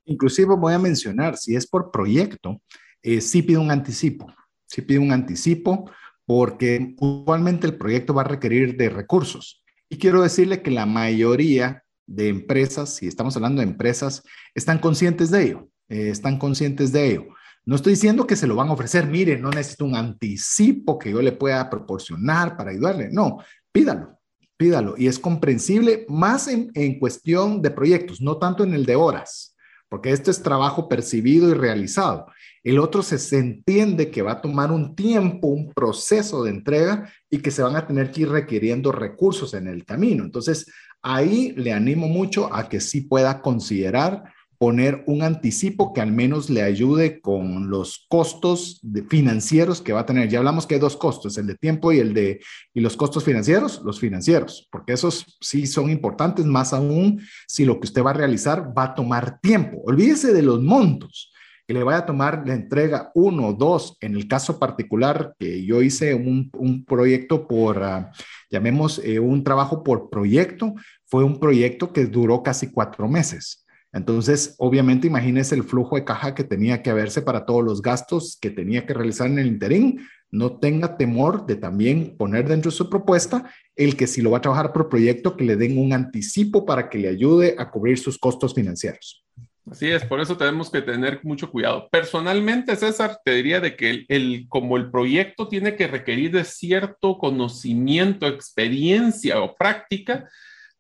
[0.07, 2.63] Inclusive voy a mencionar, si es por proyecto,
[3.03, 4.33] eh, sí pide un anticipo,
[4.65, 5.91] sí pide un anticipo
[6.25, 9.63] porque usualmente el proyecto va a requerir de recursos.
[9.91, 15.31] Y quiero decirle que la mayoría de empresas, si estamos hablando de empresas, están conscientes
[15.31, 17.27] de ello, eh, están conscientes de ello.
[17.67, 21.11] No estoy diciendo que se lo van a ofrecer, mire, no necesito un anticipo que
[21.11, 23.39] yo le pueda proporcionar para ayudarle, no,
[23.71, 24.19] pídalo,
[24.57, 24.95] pídalo.
[24.97, 29.55] Y es comprensible más en, en cuestión de proyectos, no tanto en el de horas,
[29.91, 32.27] porque esto es trabajo percibido y realizado.
[32.65, 37.13] El otro se, se, entiende que va a tomar un tiempo, un proceso de entrega
[37.29, 40.25] y que se van a tener que ir requiriendo recursos en el camino.
[40.25, 40.67] Entonces,
[41.03, 44.25] Ahí le animo mucho a que sí pueda considerar
[44.59, 50.07] poner un anticipo que al menos le ayude con los costos financieros que va a
[50.07, 50.29] tener.
[50.29, 52.41] Ya hablamos que hay dos costos, el de tiempo y el de
[52.75, 57.79] y los costos financieros, los financieros, porque esos sí son importantes, más aún si lo
[57.79, 59.81] que usted va a realizar va a tomar tiempo.
[59.85, 61.33] Olvídese de los montos
[61.69, 65.83] que le vaya a tomar la entrega uno, dos, en el caso particular que yo
[65.83, 66.51] hice un,
[66.87, 68.07] proyecto por, uh,
[68.51, 70.75] llamemos eh, un trabajo por proyecto,
[71.07, 73.65] fue un proyecto que duró casi cuatro meses.
[73.93, 78.37] Entonces, obviamente, imagínese el flujo de caja que tenía que haberse para todos los gastos
[78.41, 80.01] que tenía que realizar en el interín.
[80.31, 84.39] No tenga temor de también poner dentro de su propuesta el que si lo va
[84.39, 87.99] a trabajar por proyecto, que le den un anticipo para que le ayude a cubrir
[87.99, 89.25] sus costos financieros.
[89.71, 91.89] Así es, por eso tenemos que tener mucho cuidado.
[91.91, 97.19] Personalmente, César, te diría de que el, como el proyecto tiene que requerir de cierto
[97.19, 100.29] conocimiento, experiencia o práctica,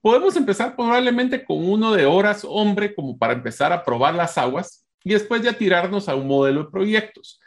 [0.00, 4.86] podemos empezar probablemente con uno de horas hombre como para empezar a probar las aguas
[5.04, 7.40] y después ya tirarnos a un modelo de proyectos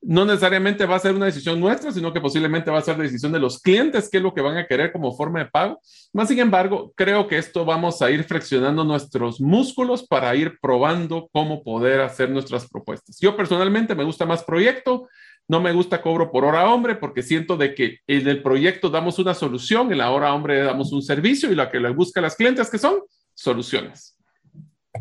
[0.00, 3.32] no necesariamente va a ser una decisión nuestra, sino que posiblemente va a ser decisión
[3.32, 5.80] de los clientes, qué es lo que van a querer como forma de pago.
[6.12, 11.28] Más sin embargo, creo que esto vamos a ir flexionando nuestros músculos para ir probando
[11.32, 13.18] cómo poder hacer nuestras propuestas.
[13.18, 15.08] Yo personalmente me gusta más proyecto,
[15.48, 19.18] no me gusta cobro por hora hombre porque siento de que en el proyecto damos
[19.18, 22.36] una solución, en la hora hombre damos un servicio y lo que le busca las
[22.36, 23.00] clientes que son
[23.34, 24.17] soluciones.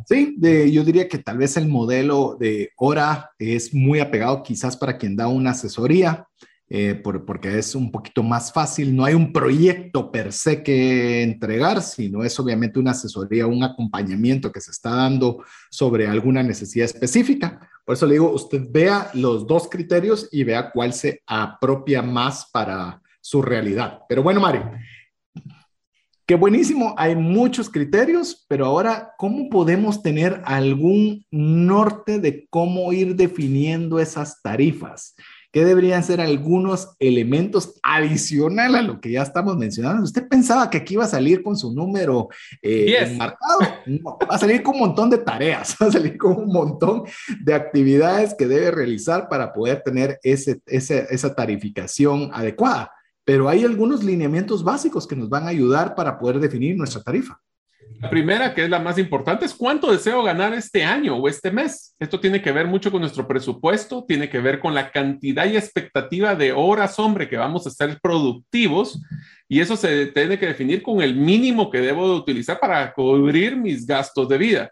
[0.08, 4.98] Sí, yo diría que tal vez el modelo de hora es muy apegado quizás para
[4.98, 6.26] quien da una asesoría,
[6.70, 8.96] eh, porque es un poquito más fácil.
[8.96, 14.50] No hay un proyecto per se que entregar, sino es obviamente una asesoría, un acompañamiento
[14.50, 17.60] que se está dando sobre alguna necesidad específica.
[17.84, 22.50] Por eso le digo, usted vea los dos criterios y vea cuál se apropia más
[22.54, 24.00] para su realidad.
[24.08, 24.62] Pero bueno, Mari,
[26.28, 33.16] Qué buenísimo, hay muchos criterios, pero ahora, ¿cómo podemos tener algún norte de cómo ir
[33.16, 35.16] definiendo esas tarifas?
[35.54, 40.04] ¿Qué deberían ser algunos elementos adicionales a lo que ya estamos mencionando?
[40.04, 42.28] ¿Usted pensaba que aquí iba a salir con su número
[42.62, 43.60] eh, marcado?
[43.86, 47.04] No, va a salir con un montón de tareas, va a salir con un montón
[47.42, 52.92] de actividades que debe realizar para poder tener ese, esa tarificación adecuada
[53.28, 57.38] pero hay algunos lineamientos básicos que nos van a ayudar para poder definir nuestra tarifa.
[58.00, 61.52] La primera, que es la más importante, es cuánto deseo ganar este año o este
[61.52, 61.94] mes.
[62.00, 65.58] Esto tiene que ver mucho con nuestro presupuesto, tiene que ver con la cantidad y
[65.58, 69.02] expectativa de horas, hombre, que vamos a ser productivos.
[69.50, 73.58] Y eso se tiene que definir con el mínimo que debo de utilizar para cubrir
[73.58, 74.72] mis gastos de vida.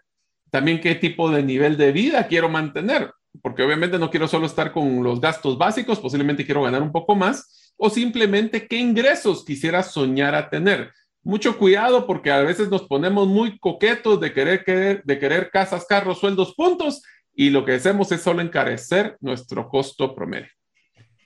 [0.50, 4.72] También qué tipo de nivel de vida quiero mantener, porque obviamente no quiero solo estar
[4.72, 9.82] con los gastos básicos, posiblemente quiero ganar un poco más o simplemente qué ingresos quisiera
[9.82, 10.92] soñar a tener.
[11.22, 16.20] Mucho cuidado porque a veces nos ponemos muy coquetos de querer, de querer casas, carros,
[16.20, 17.02] sueldos, puntos
[17.34, 20.48] y lo que hacemos es solo encarecer nuestro costo promedio.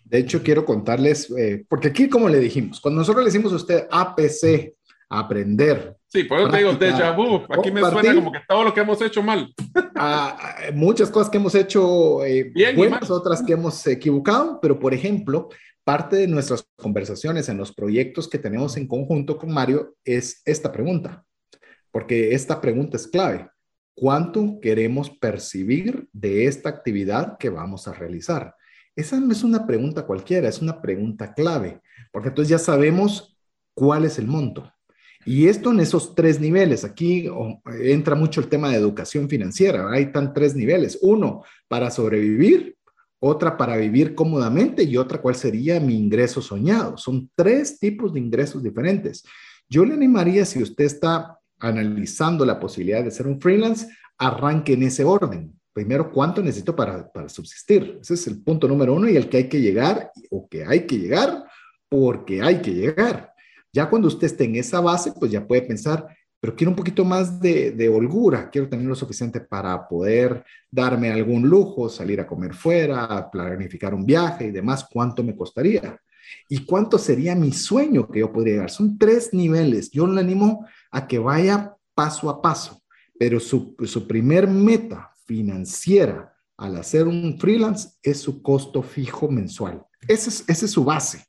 [0.05, 3.57] De hecho, quiero contarles, eh, porque aquí, como le dijimos, cuando nosotros le decimos a
[3.57, 4.75] usted APC,
[5.11, 5.97] aprender.
[6.07, 7.43] Sí, por eso te digo déjà vu.
[7.49, 9.53] Aquí me suena como que todo lo que hemos hecho mal.
[10.75, 15.49] muchas cosas que hemos hecho eh, Bien, buenas, otras que hemos equivocado, pero por ejemplo,
[15.85, 20.71] Parte de nuestras conversaciones en los proyectos que tenemos en conjunto con Mario es esta
[20.71, 21.25] pregunta,
[21.91, 23.49] porque esta pregunta es clave.
[23.95, 28.55] ¿Cuánto queremos percibir de esta actividad que vamos a realizar?
[28.95, 31.81] Esa no es una pregunta cualquiera, es una pregunta clave,
[32.13, 33.37] porque entonces ya sabemos
[33.75, 34.71] cuál es el monto.
[35.25, 39.91] Y esto en esos tres niveles, aquí oh, entra mucho el tema de educación financiera,
[39.91, 40.99] hay tan tres niveles.
[41.03, 42.77] Uno, para sobrevivir,
[43.21, 46.97] otra para vivir cómodamente y otra cuál sería mi ingreso soñado.
[46.97, 49.23] Son tres tipos de ingresos diferentes.
[49.69, 53.87] Yo le animaría, si usted está analizando la posibilidad de ser un freelance,
[54.19, 55.53] arranque en ese orden.
[55.73, 57.99] Primero, ¿cuánto necesito para, para subsistir?
[58.01, 60.87] Ese es el punto número uno y el que hay que llegar o que hay
[60.87, 61.45] que llegar
[61.89, 63.33] porque hay que llegar.
[63.73, 66.07] Ya cuando usted esté en esa base, pues ya puede pensar,
[66.41, 71.47] pero quiero un poquito más de, holgura, quiero tener lo suficiente para poder darme algún
[71.47, 76.01] lujo, salir a comer fuera, planificar un viaje y demás, ¿cuánto me costaría?
[76.49, 78.71] ¿Y cuánto sería mi sueño que yo podría llegar?
[78.71, 79.91] Son tres niveles.
[79.91, 82.81] Yo le animo a que vaya paso a paso,
[83.19, 89.85] pero su, su primer meta financiera al hacer un freelance es su costo fijo mensual.
[90.09, 91.27] Ese es, ese es su base.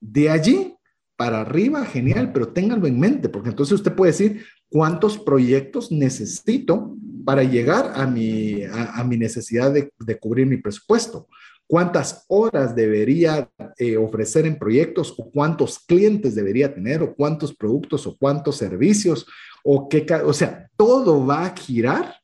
[0.00, 0.74] De allí
[1.22, 6.96] para arriba, genial, pero ténganlo en mente, porque entonces usted puede decir cuántos proyectos necesito
[7.24, 11.28] para llegar a mi, a, mi necesidad de, cubrir mi presupuesto.
[11.64, 18.04] ¿Cuántas horas debería eh, ofrecer en proyectos o cuántos clientes debería tener o cuántos productos
[18.08, 19.24] o cuántos servicios
[19.62, 22.16] o qué, o sea, todo va a girar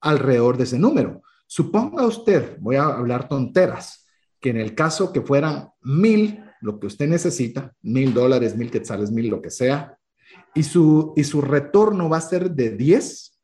[0.00, 1.20] alrededor de ese número.
[1.46, 4.06] Suponga usted, voy a hablar tonteras,
[4.40, 9.12] que en el caso que fueran mil lo que usted necesita, mil dólares, mil quetzales,
[9.12, 9.96] mil, lo que sea,
[10.52, 13.38] y su, y su retorno va a ser de 10,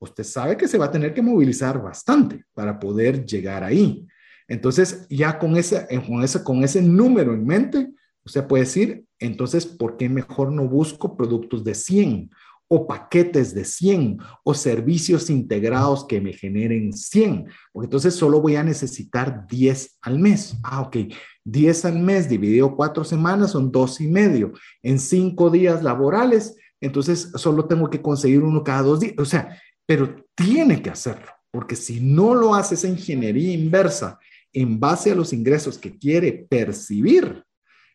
[0.00, 4.06] usted sabe que se va a tener que movilizar bastante para poder llegar ahí.
[4.46, 7.90] Entonces, ya con ese, con ese, con ese número en mente,
[8.22, 12.30] usted puede decir, entonces, ¿por qué mejor no busco productos de 100
[12.68, 17.46] o paquetes de 100 o servicios integrados que me generen 100?
[17.72, 20.56] Porque entonces solo voy a necesitar 10 al mes.
[20.62, 20.96] Ah, ok.
[21.44, 24.52] 10 al mes dividido cuatro semanas son dos y medio.
[24.82, 29.14] En cinco días laborales, entonces solo tengo que conseguir uno cada dos días.
[29.18, 34.18] O sea, pero tiene que hacerlo, porque si no lo hace esa ingeniería inversa
[34.52, 37.44] en base a los ingresos que quiere percibir,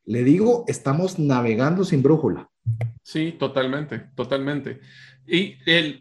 [0.07, 2.49] le digo, estamos navegando sin brújula.
[3.03, 4.79] Sí, totalmente, totalmente.
[5.27, 5.57] Y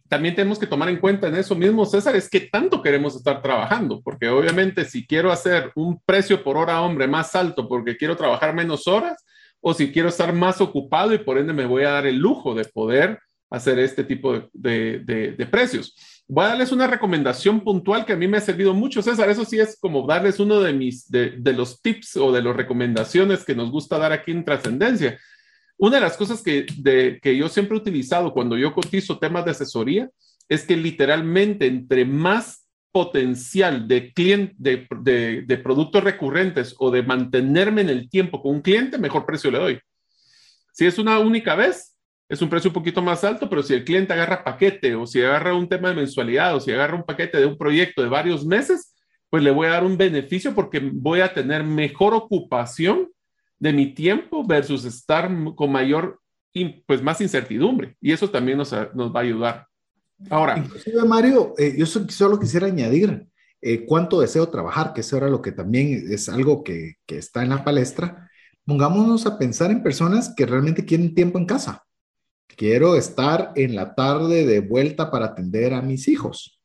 [0.09, 3.43] también tenemos que tomar en cuenta en eso mismo, César, es que tanto queremos estar
[3.43, 8.16] trabajando, porque obviamente si quiero hacer un precio por hora hombre más alto porque quiero
[8.16, 9.24] trabajar menos horas,
[9.61, 12.55] o si quiero estar más ocupado y por ende me voy a dar el lujo
[12.55, 13.19] de poder
[13.51, 16.15] hacer este tipo de, precios.
[16.28, 19.28] Voy a darles una recomendación puntual que a mí me ha servido mucho, César.
[19.31, 22.57] Eso sí es como darles uno de mis, de, de los tips o de las
[22.57, 25.19] recomendaciones que nos gusta dar aquí en Trascendencia
[25.78, 26.66] una de las cosas que,
[27.23, 30.11] que yo siempre he utilizado cuando yo cotizo temas de asesoría
[30.48, 37.82] es que literalmente entre más potencial de, cliente, de, de, productos recurrentes o de mantenerme
[37.82, 39.81] en el tiempo con un cliente, mejor precio le doy.
[40.73, 41.95] Si es una única vez,
[42.28, 45.23] es un precio un poquito más alto, pero si el cliente agarra paquete o si
[45.23, 48.44] agarra un tema de mensualidad o si agarra un paquete de un proyecto de varios
[48.44, 48.94] meses,
[49.31, 53.11] pues le voy a dar un beneficio porque voy a tener mejor ocupación
[53.59, 56.20] de mi tiempo versus estar con mayor,
[56.86, 57.97] pues más incertidumbre.
[58.01, 59.66] Y eso también nos, nos va a ayudar.
[60.31, 60.59] Ahora.
[60.59, 63.27] Inclusive, Mario, eh, yo solo quisiera añadir
[63.61, 67.43] eh, cuánto deseo trabajar, que eso era lo que también es algo que, que está
[67.43, 68.31] en la palestra.
[68.65, 71.86] Pongámonos a pensar en personas que realmente quieren tiempo en casa.
[72.55, 76.60] Quiero estar en la tarde de vuelta para atender a mis hijos.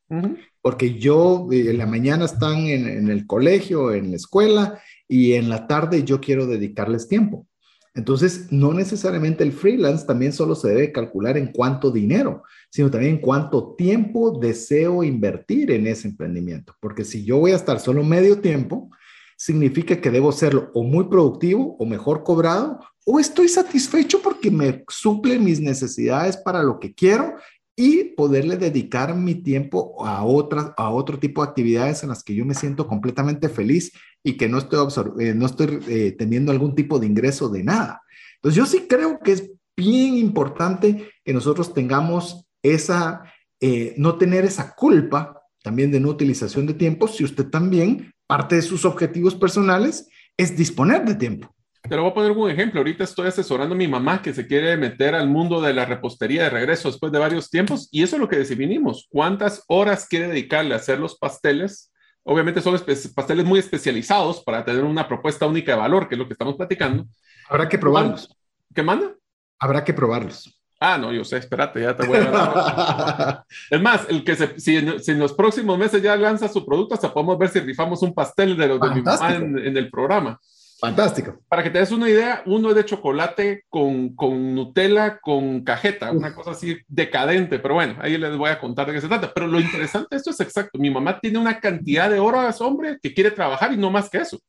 [0.60, 4.78] Porque yo eh, en la mañana están en, en, el colegio, en la escuela,
[5.08, 7.46] y en la tarde yo quiero dedicarles tiempo.
[7.94, 13.16] Entonces, no necesariamente el freelance también solo se debe calcular en cuánto dinero, sino también
[13.16, 16.74] en cuánto tiempo deseo invertir en ese emprendimiento.
[16.80, 18.90] Porque si yo voy a estar solo medio tiempo,
[19.36, 24.84] significa que debo serlo o muy productivo o mejor cobrado, o estoy satisfecho porque me
[24.88, 27.36] suple mis necesidades para lo que quiero
[27.76, 32.34] y poderle dedicar mi tiempo a, otras, a otro tipo de actividades en las que
[32.34, 33.92] yo me siento completamente feliz
[34.24, 34.88] y que no estoy,
[35.20, 38.02] eh, no estoy eh, teniendo algún tipo de ingreso de nada.
[38.36, 43.22] Entonces yo sí creo que es bien importante que nosotros tengamos esa,
[43.60, 48.56] eh, no tener esa culpa también de no utilización de tiempo si usted también, parte
[48.56, 51.54] de sus objetivos personales es disponer de tiempo.
[51.82, 52.80] Te lo voy a poner un ejemplo.
[52.80, 56.44] Ahorita estoy asesorando a mi mamá que se quiere meter al mundo de la repostería
[56.44, 59.08] de regreso después de varios tiempos y eso es lo que definimos.
[59.10, 61.92] ¿Cuántas horas quiere dedicarle a hacer los pasteles?
[62.22, 62.80] Obviamente son
[63.16, 66.54] pasteles muy especializados para tener una propuesta única de valor, que es lo que estamos
[66.54, 67.04] platicando.
[67.48, 68.32] Habrá que probarlos.
[68.72, 69.12] ¿Qué manda?
[69.58, 70.56] Habrá que probarlos.
[70.78, 73.44] Ah, no, yo sé, espérate, ya te voy a dar.
[73.70, 77.12] es más, el que se, si, en, los próximos meses ya lanza su producto, hasta
[77.12, 80.40] podemos ver si rifamos un pastel de los de mi mamá en el programa.
[80.82, 81.38] Fantástico.
[81.48, 86.10] Para que te des una idea, uno es de chocolate con, con Nutella, con cajeta,
[86.10, 89.32] una cosa así decadente, pero bueno, ahí les voy a contar de qué se trata.
[89.32, 93.14] Pero lo interesante, esto es exacto, mi mamá tiene una cantidad de horas, hombre, que
[93.14, 94.40] quiere trabajar y no más que eso.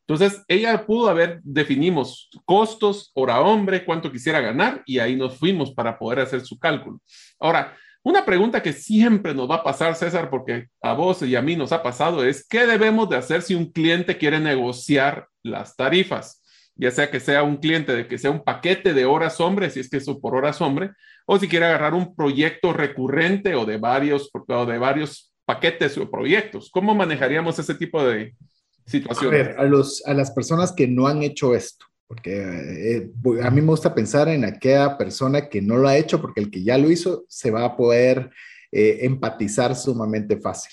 [0.00, 5.72] Entonces, ella pudo haber, definimos costos, hora hombre, cuánto quisiera ganar, y ahí nos fuimos
[5.72, 6.98] para poder hacer su cálculo.
[7.38, 11.42] Ahora, una pregunta que siempre nos va a pasar, César, porque a vos y a
[11.42, 15.74] mí nos ha pasado, es ¿qué debemos de hacer si un cliente quiere negociar las
[15.74, 16.42] tarifas?
[16.76, 19.80] Ya sea que sea un cliente, de que sea un paquete de horas hombre, si
[19.80, 20.90] es que eso por horas hombre,
[21.24, 26.10] o si quiere agarrar un proyecto recurrente o de varios, o de varios paquetes o
[26.10, 26.70] proyectos.
[26.70, 28.34] ¿Cómo manejaríamos ese tipo de
[28.84, 29.40] situaciones?
[29.40, 33.12] A ver, a, los, a las personas que no han hecho esto, porque eh,
[33.42, 36.50] a mí me gusta pensar en aquella persona que no lo ha hecho, porque el
[36.50, 38.30] que ya lo hizo se va a poder
[38.72, 40.72] eh, empatizar sumamente fácil.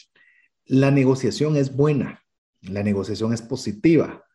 [0.65, 2.23] La negociación es buena,
[2.61, 4.25] la negociación es positiva,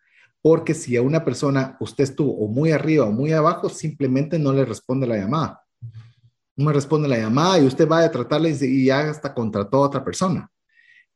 [0.41, 4.53] porque si a una persona usted estuvo o muy arriba o muy abajo, simplemente no
[4.53, 5.63] le responde la llamada.
[6.57, 9.87] No me responde la llamada y usted va a tratarle y ya hasta contrató a
[9.87, 10.51] otra persona.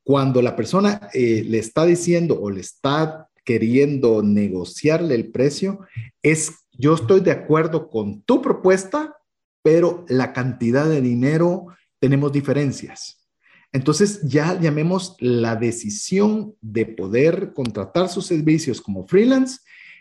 [0.02, 5.80] Cuando la persona eh, le está diciendo o le está queriendo negociarle el precio
[6.22, 9.16] es, yo estoy de acuerdo con tu propuesta,
[9.62, 11.66] pero la cantidad de dinero
[11.98, 13.28] tenemos diferencias.
[13.72, 19.60] Entonces ya llamemos la decisión de poder contratar sus servicios como freelance,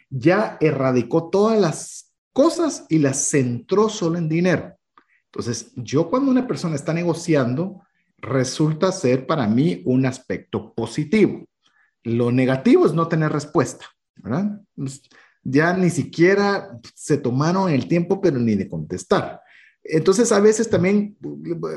[0.10, 4.76] ya erradicó todas las cosas y las centró solo en dinero.
[5.26, 7.84] Entonces, yo cuando una persona está negociando,
[8.18, 11.46] resulta ser para mí un aspecto positivo.
[12.04, 13.86] Lo negativo es no tener respuesta,
[14.18, 14.62] ¿verdad?
[14.76, 15.02] Pues,
[15.44, 19.42] ya ni siquiera se tomaron el tiempo, pero ni de contestar.
[19.84, 21.18] Entonces, a veces también,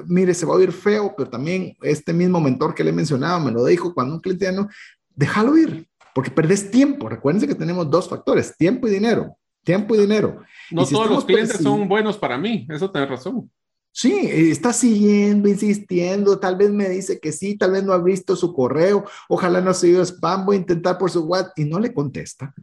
[0.06, 3.52] mire, se va a oír feo, pero también este mismo mentor que le mencionaba me
[3.52, 4.68] lo dijo cuando un cliente no,
[5.14, 7.08] déjalo ir, porque perdés tiempo.
[7.08, 9.36] Recuérdense que tenemos dos factores, tiempo y dinero.
[9.64, 10.42] Tiempo y dinero.
[10.72, 13.50] No todos los clientes son buenos para mí, eso tenés razón.
[13.94, 18.34] Sí, está siguiendo, insistiendo, tal vez me dice que sí, tal vez no ha visto
[18.36, 21.78] su correo, ojalá no ha sido spam, voy a intentar por su WhatsApp y no
[21.78, 22.54] le contesta.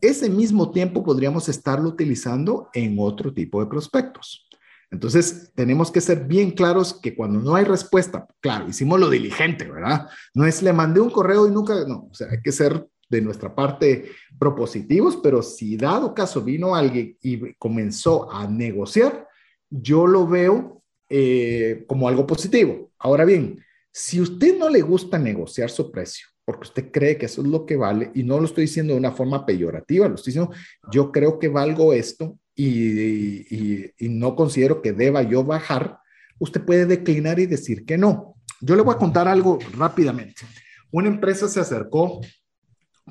[0.00, 4.48] Ese mismo tiempo podríamos estarlo utilizando en otro tipo de prospectos.
[4.90, 9.70] Entonces, tenemos que ser bien claros que cuando no hay respuesta, claro, hicimos lo diligente,
[9.70, 10.08] ¿verdad?
[10.32, 13.20] No es le mandé un correo y nunca, no, o sea, hay que ser de
[13.20, 19.26] nuestra parte propositivos, pero si dado caso vino alguien y comenzó a negociar,
[19.70, 20.77] yo lo veo
[21.08, 22.92] eh, como algo positivo.
[22.98, 27.42] Ahora bien, si usted no le gusta negociar su precio, porque usted cree que eso
[27.42, 30.32] es lo que vale, y no lo estoy diciendo de una forma peyorativa, lo estoy
[30.32, 30.54] diciendo,
[30.90, 35.98] yo creo que valgo esto y, no considero que deba yo bajar,
[36.38, 38.34] usted puede declinar y decir que no.
[38.60, 40.42] Yo le voy a contar algo rápidamente.
[40.90, 42.20] Una empresa se acercó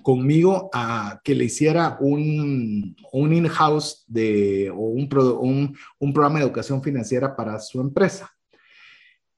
[0.01, 6.81] conmigo a que le hiciera un, un in-house de, o un, un, programa de educación
[6.81, 8.31] financiera para su empresa.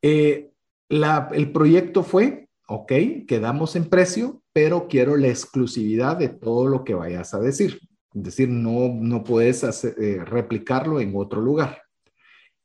[0.02, 0.50] Eh,
[0.90, 2.92] el proyecto fue, ok,
[3.28, 7.80] quedamos en precio, pero quiero la exclusividad de todo lo que vayas a decir.
[8.14, 11.84] Es decir, no, no puedes eh, replicarlo en otro lugar.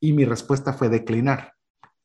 [0.00, 1.53] Y mi respuesta fue declinar.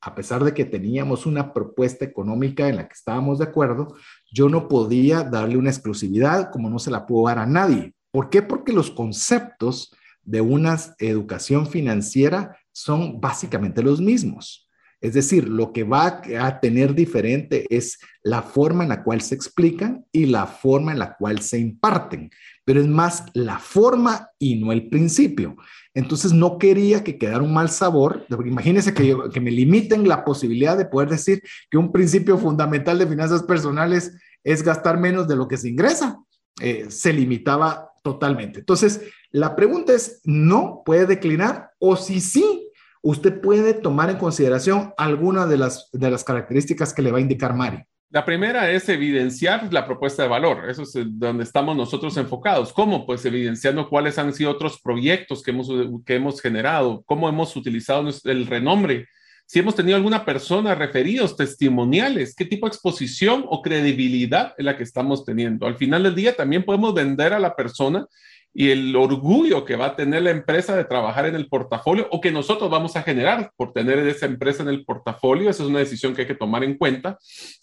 [0.01, 3.95] A pesar de que teníamos una propuesta económica en la que estábamos de acuerdo,
[4.31, 7.93] yo no podía darle una exclusividad como no se la puedo dar a nadie.
[8.11, 8.41] ¿Por qué?
[8.41, 9.93] Porque los conceptos
[10.23, 14.69] de una educación financiera son básicamente los mismos.
[15.01, 19.33] Es decir, lo que va a tener diferente es la forma en la cual se
[19.33, 22.29] explican y la forma en la cual se imparten,
[22.65, 25.55] pero es más la forma y no el principio.
[25.99, 28.25] Entonces no quería que quedara un mal sabor.
[28.45, 33.07] Imagínense que, que me limiten la posibilidad de poder decir que un principio fundamental de
[33.07, 34.13] finanzas personales
[34.43, 36.19] es gastar menos de lo que se ingresa.
[36.61, 38.59] Eh, se limitaba totalmente.
[38.59, 39.01] Entonces,
[39.31, 41.71] la pregunta es, ¿no puede declinar?
[41.79, 42.69] O si sí,
[43.01, 47.21] usted puede tomar en consideración alguna de las, de las características que le va a
[47.21, 47.83] indicar Mari.
[48.11, 50.67] La primera es evidenciar la propuesta de valor.
[50.67, 52.73] Eso es donde estamos nosotros enfocados.
[52.73, 53.05] ¿Cómo?
[53.05, 55.69] Pues evidenciando cuáles han sido otros proyectos que hemos,
[56.05, 59.05] que hemos generado, cómo hemos utilizado el renombre,
[59.45, 64.77] si hemos tenido alguna persona referidos, testimoniales, qué tipo de exposición o credibilidad es la
[64.77, 65.65] que estamos teniendo.
[65.65, 68.05] Al final del día también podemos vender a la persona
[68.53, 72.19] y el orgullo que va a tener la empresa de trabajar en el portafolio o
[72.19, 75.49] que nosotros vamos a generar por tener esa empresa en el portafolio.
[75.49, 77.17] Esa es una decisión que hay que tomar en cuenta.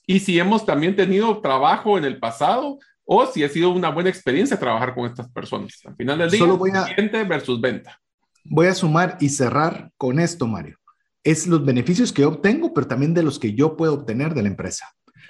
[0.07, 4.11] Y si hemos también tenido trabajo en el pasado o si ha sido una buena
[4.11, 5.81] experiencia trabajar con estas personas.
[5.85, 8.01] Al final del día, Solo voy a, cliente versus venta.
[8.45, 10.79] Voy a sumar y cerrar con esto, Mario.
[11.25, 14.49] Es los beneficios que obtengo, pero también de los que yo puedo obtener de la
[14.49, 14.87] empresa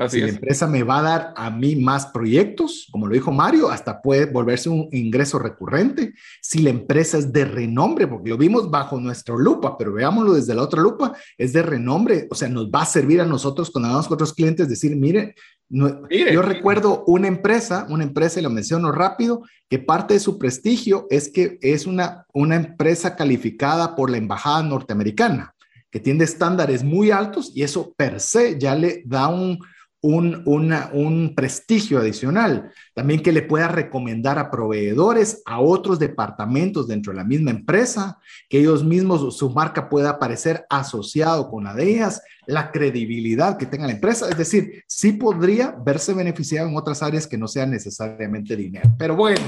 [0.09, 3.71] si la empresa me va a dar a mí más proyectos, como lo dijo Mario,
[3.71, 6.15] hasta puede volverse un ingreso recurrente.
[6.41, 10.55] Si la empresa es de renombre, porque lo vimos bajo nuestra lupa, pero veámoslo desde
[10.55, 13.89] la otra lupa, es de renombre, o sea, nos va a servir a nosotros cuando
[13.89, 15.35] vamos con otros clientes decir, mire,
[15.69, 21.07] yo recuerdo una empresa, una empresa, y lo menciono rápido, que parte de su prestigio
[21.11, 25.53] es que es una, una empresa calificada por la embajada norteamericana
[25.91, 29.59] que tiene estándares muy altos y eso per se ya le da un,
[30.07, 32.71] un, un prestigio adicional.
[32.95, 38.19] También que le pueda recomendar a proveedores, a otros departamentos dentro de la misma empresa,
[38.49, 43.67] que ellos mismos, su marca pueda aparecer asociado con la de ellas, la credibilidad que
[43.67, 44.29] tenga la empresa.
[44.29, 48.95] Es decir, sí podría verse beneficiado en otras áreas que no sean necesariamente dinero.
[48.99, 49.43] Pero bueno.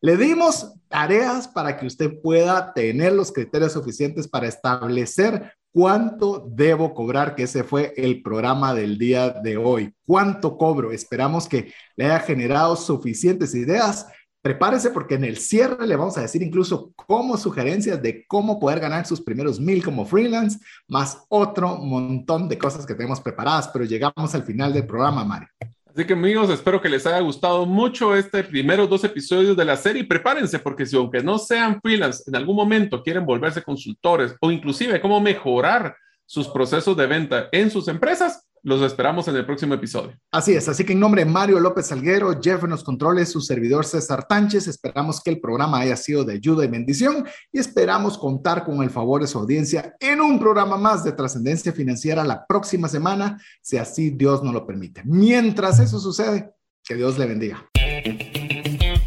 [0.00, 6.94] Le dimos tareas para que usted pueda tener los criterios suficientes para establecer ¿Cuánto debo
[6.94, 7.34] cobrar?
[7.34, 9.94] Que ese fue el programa del día de hoy.
[10.06, 10.92] ¿Cuánto cobro?
[10.92, 14.06] Esperamos que le haya generado suficientes ideas.
[14.40, 18.80] Prepárese porque en el cierre le vamos a decir incluso como sugerencias de cómo poder
[18.80, 23.84] ganar sus primeros mil como freelance, más otro montón de cosas que tenemos preparadas, pero
[23.84, 25.48] llegamos al final del programa, Mario.
[25.98, 29.76] Así que amigos, espero que les haya gustado mucho este primeros dos episodios de la
[29.76, 30.04] serie.
[30.04, 35.00] Prepárense porque si aunque no sean freelance, en algún momento quieren volverse consultores o inclusive
[35.00, 40.18] cómo mejorar sus procesos de venta en sus empresas, los esperamos en el próximo episodio.
[40.32, 43.40] Así es, así que en nombre de Mario López Salguero, Jeff en los controles, su
[43.40, 48.18] servidor César Tánchez, esperamos que el programa haya sido de ayuda y bendición y esperamos
[48.18, 52.46] contar con el favor de su audiencia en un programa más de trascendencia financiera la
[52.46, 55.02] próxima semana, si así Dios nos lo permite.
[55.04, 56.52] Mientras eso sucede,
[56.84, 57.68] que Dios le bendiga.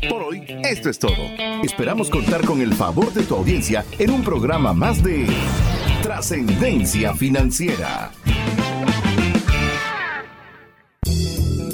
[0.09, 1.13] Por hoy, esto es todo.
[1.63, 5.27] Esperamos contar con el favor de tu audiencia en un programa más de
[6.01, 8.11] trascendencia financiera.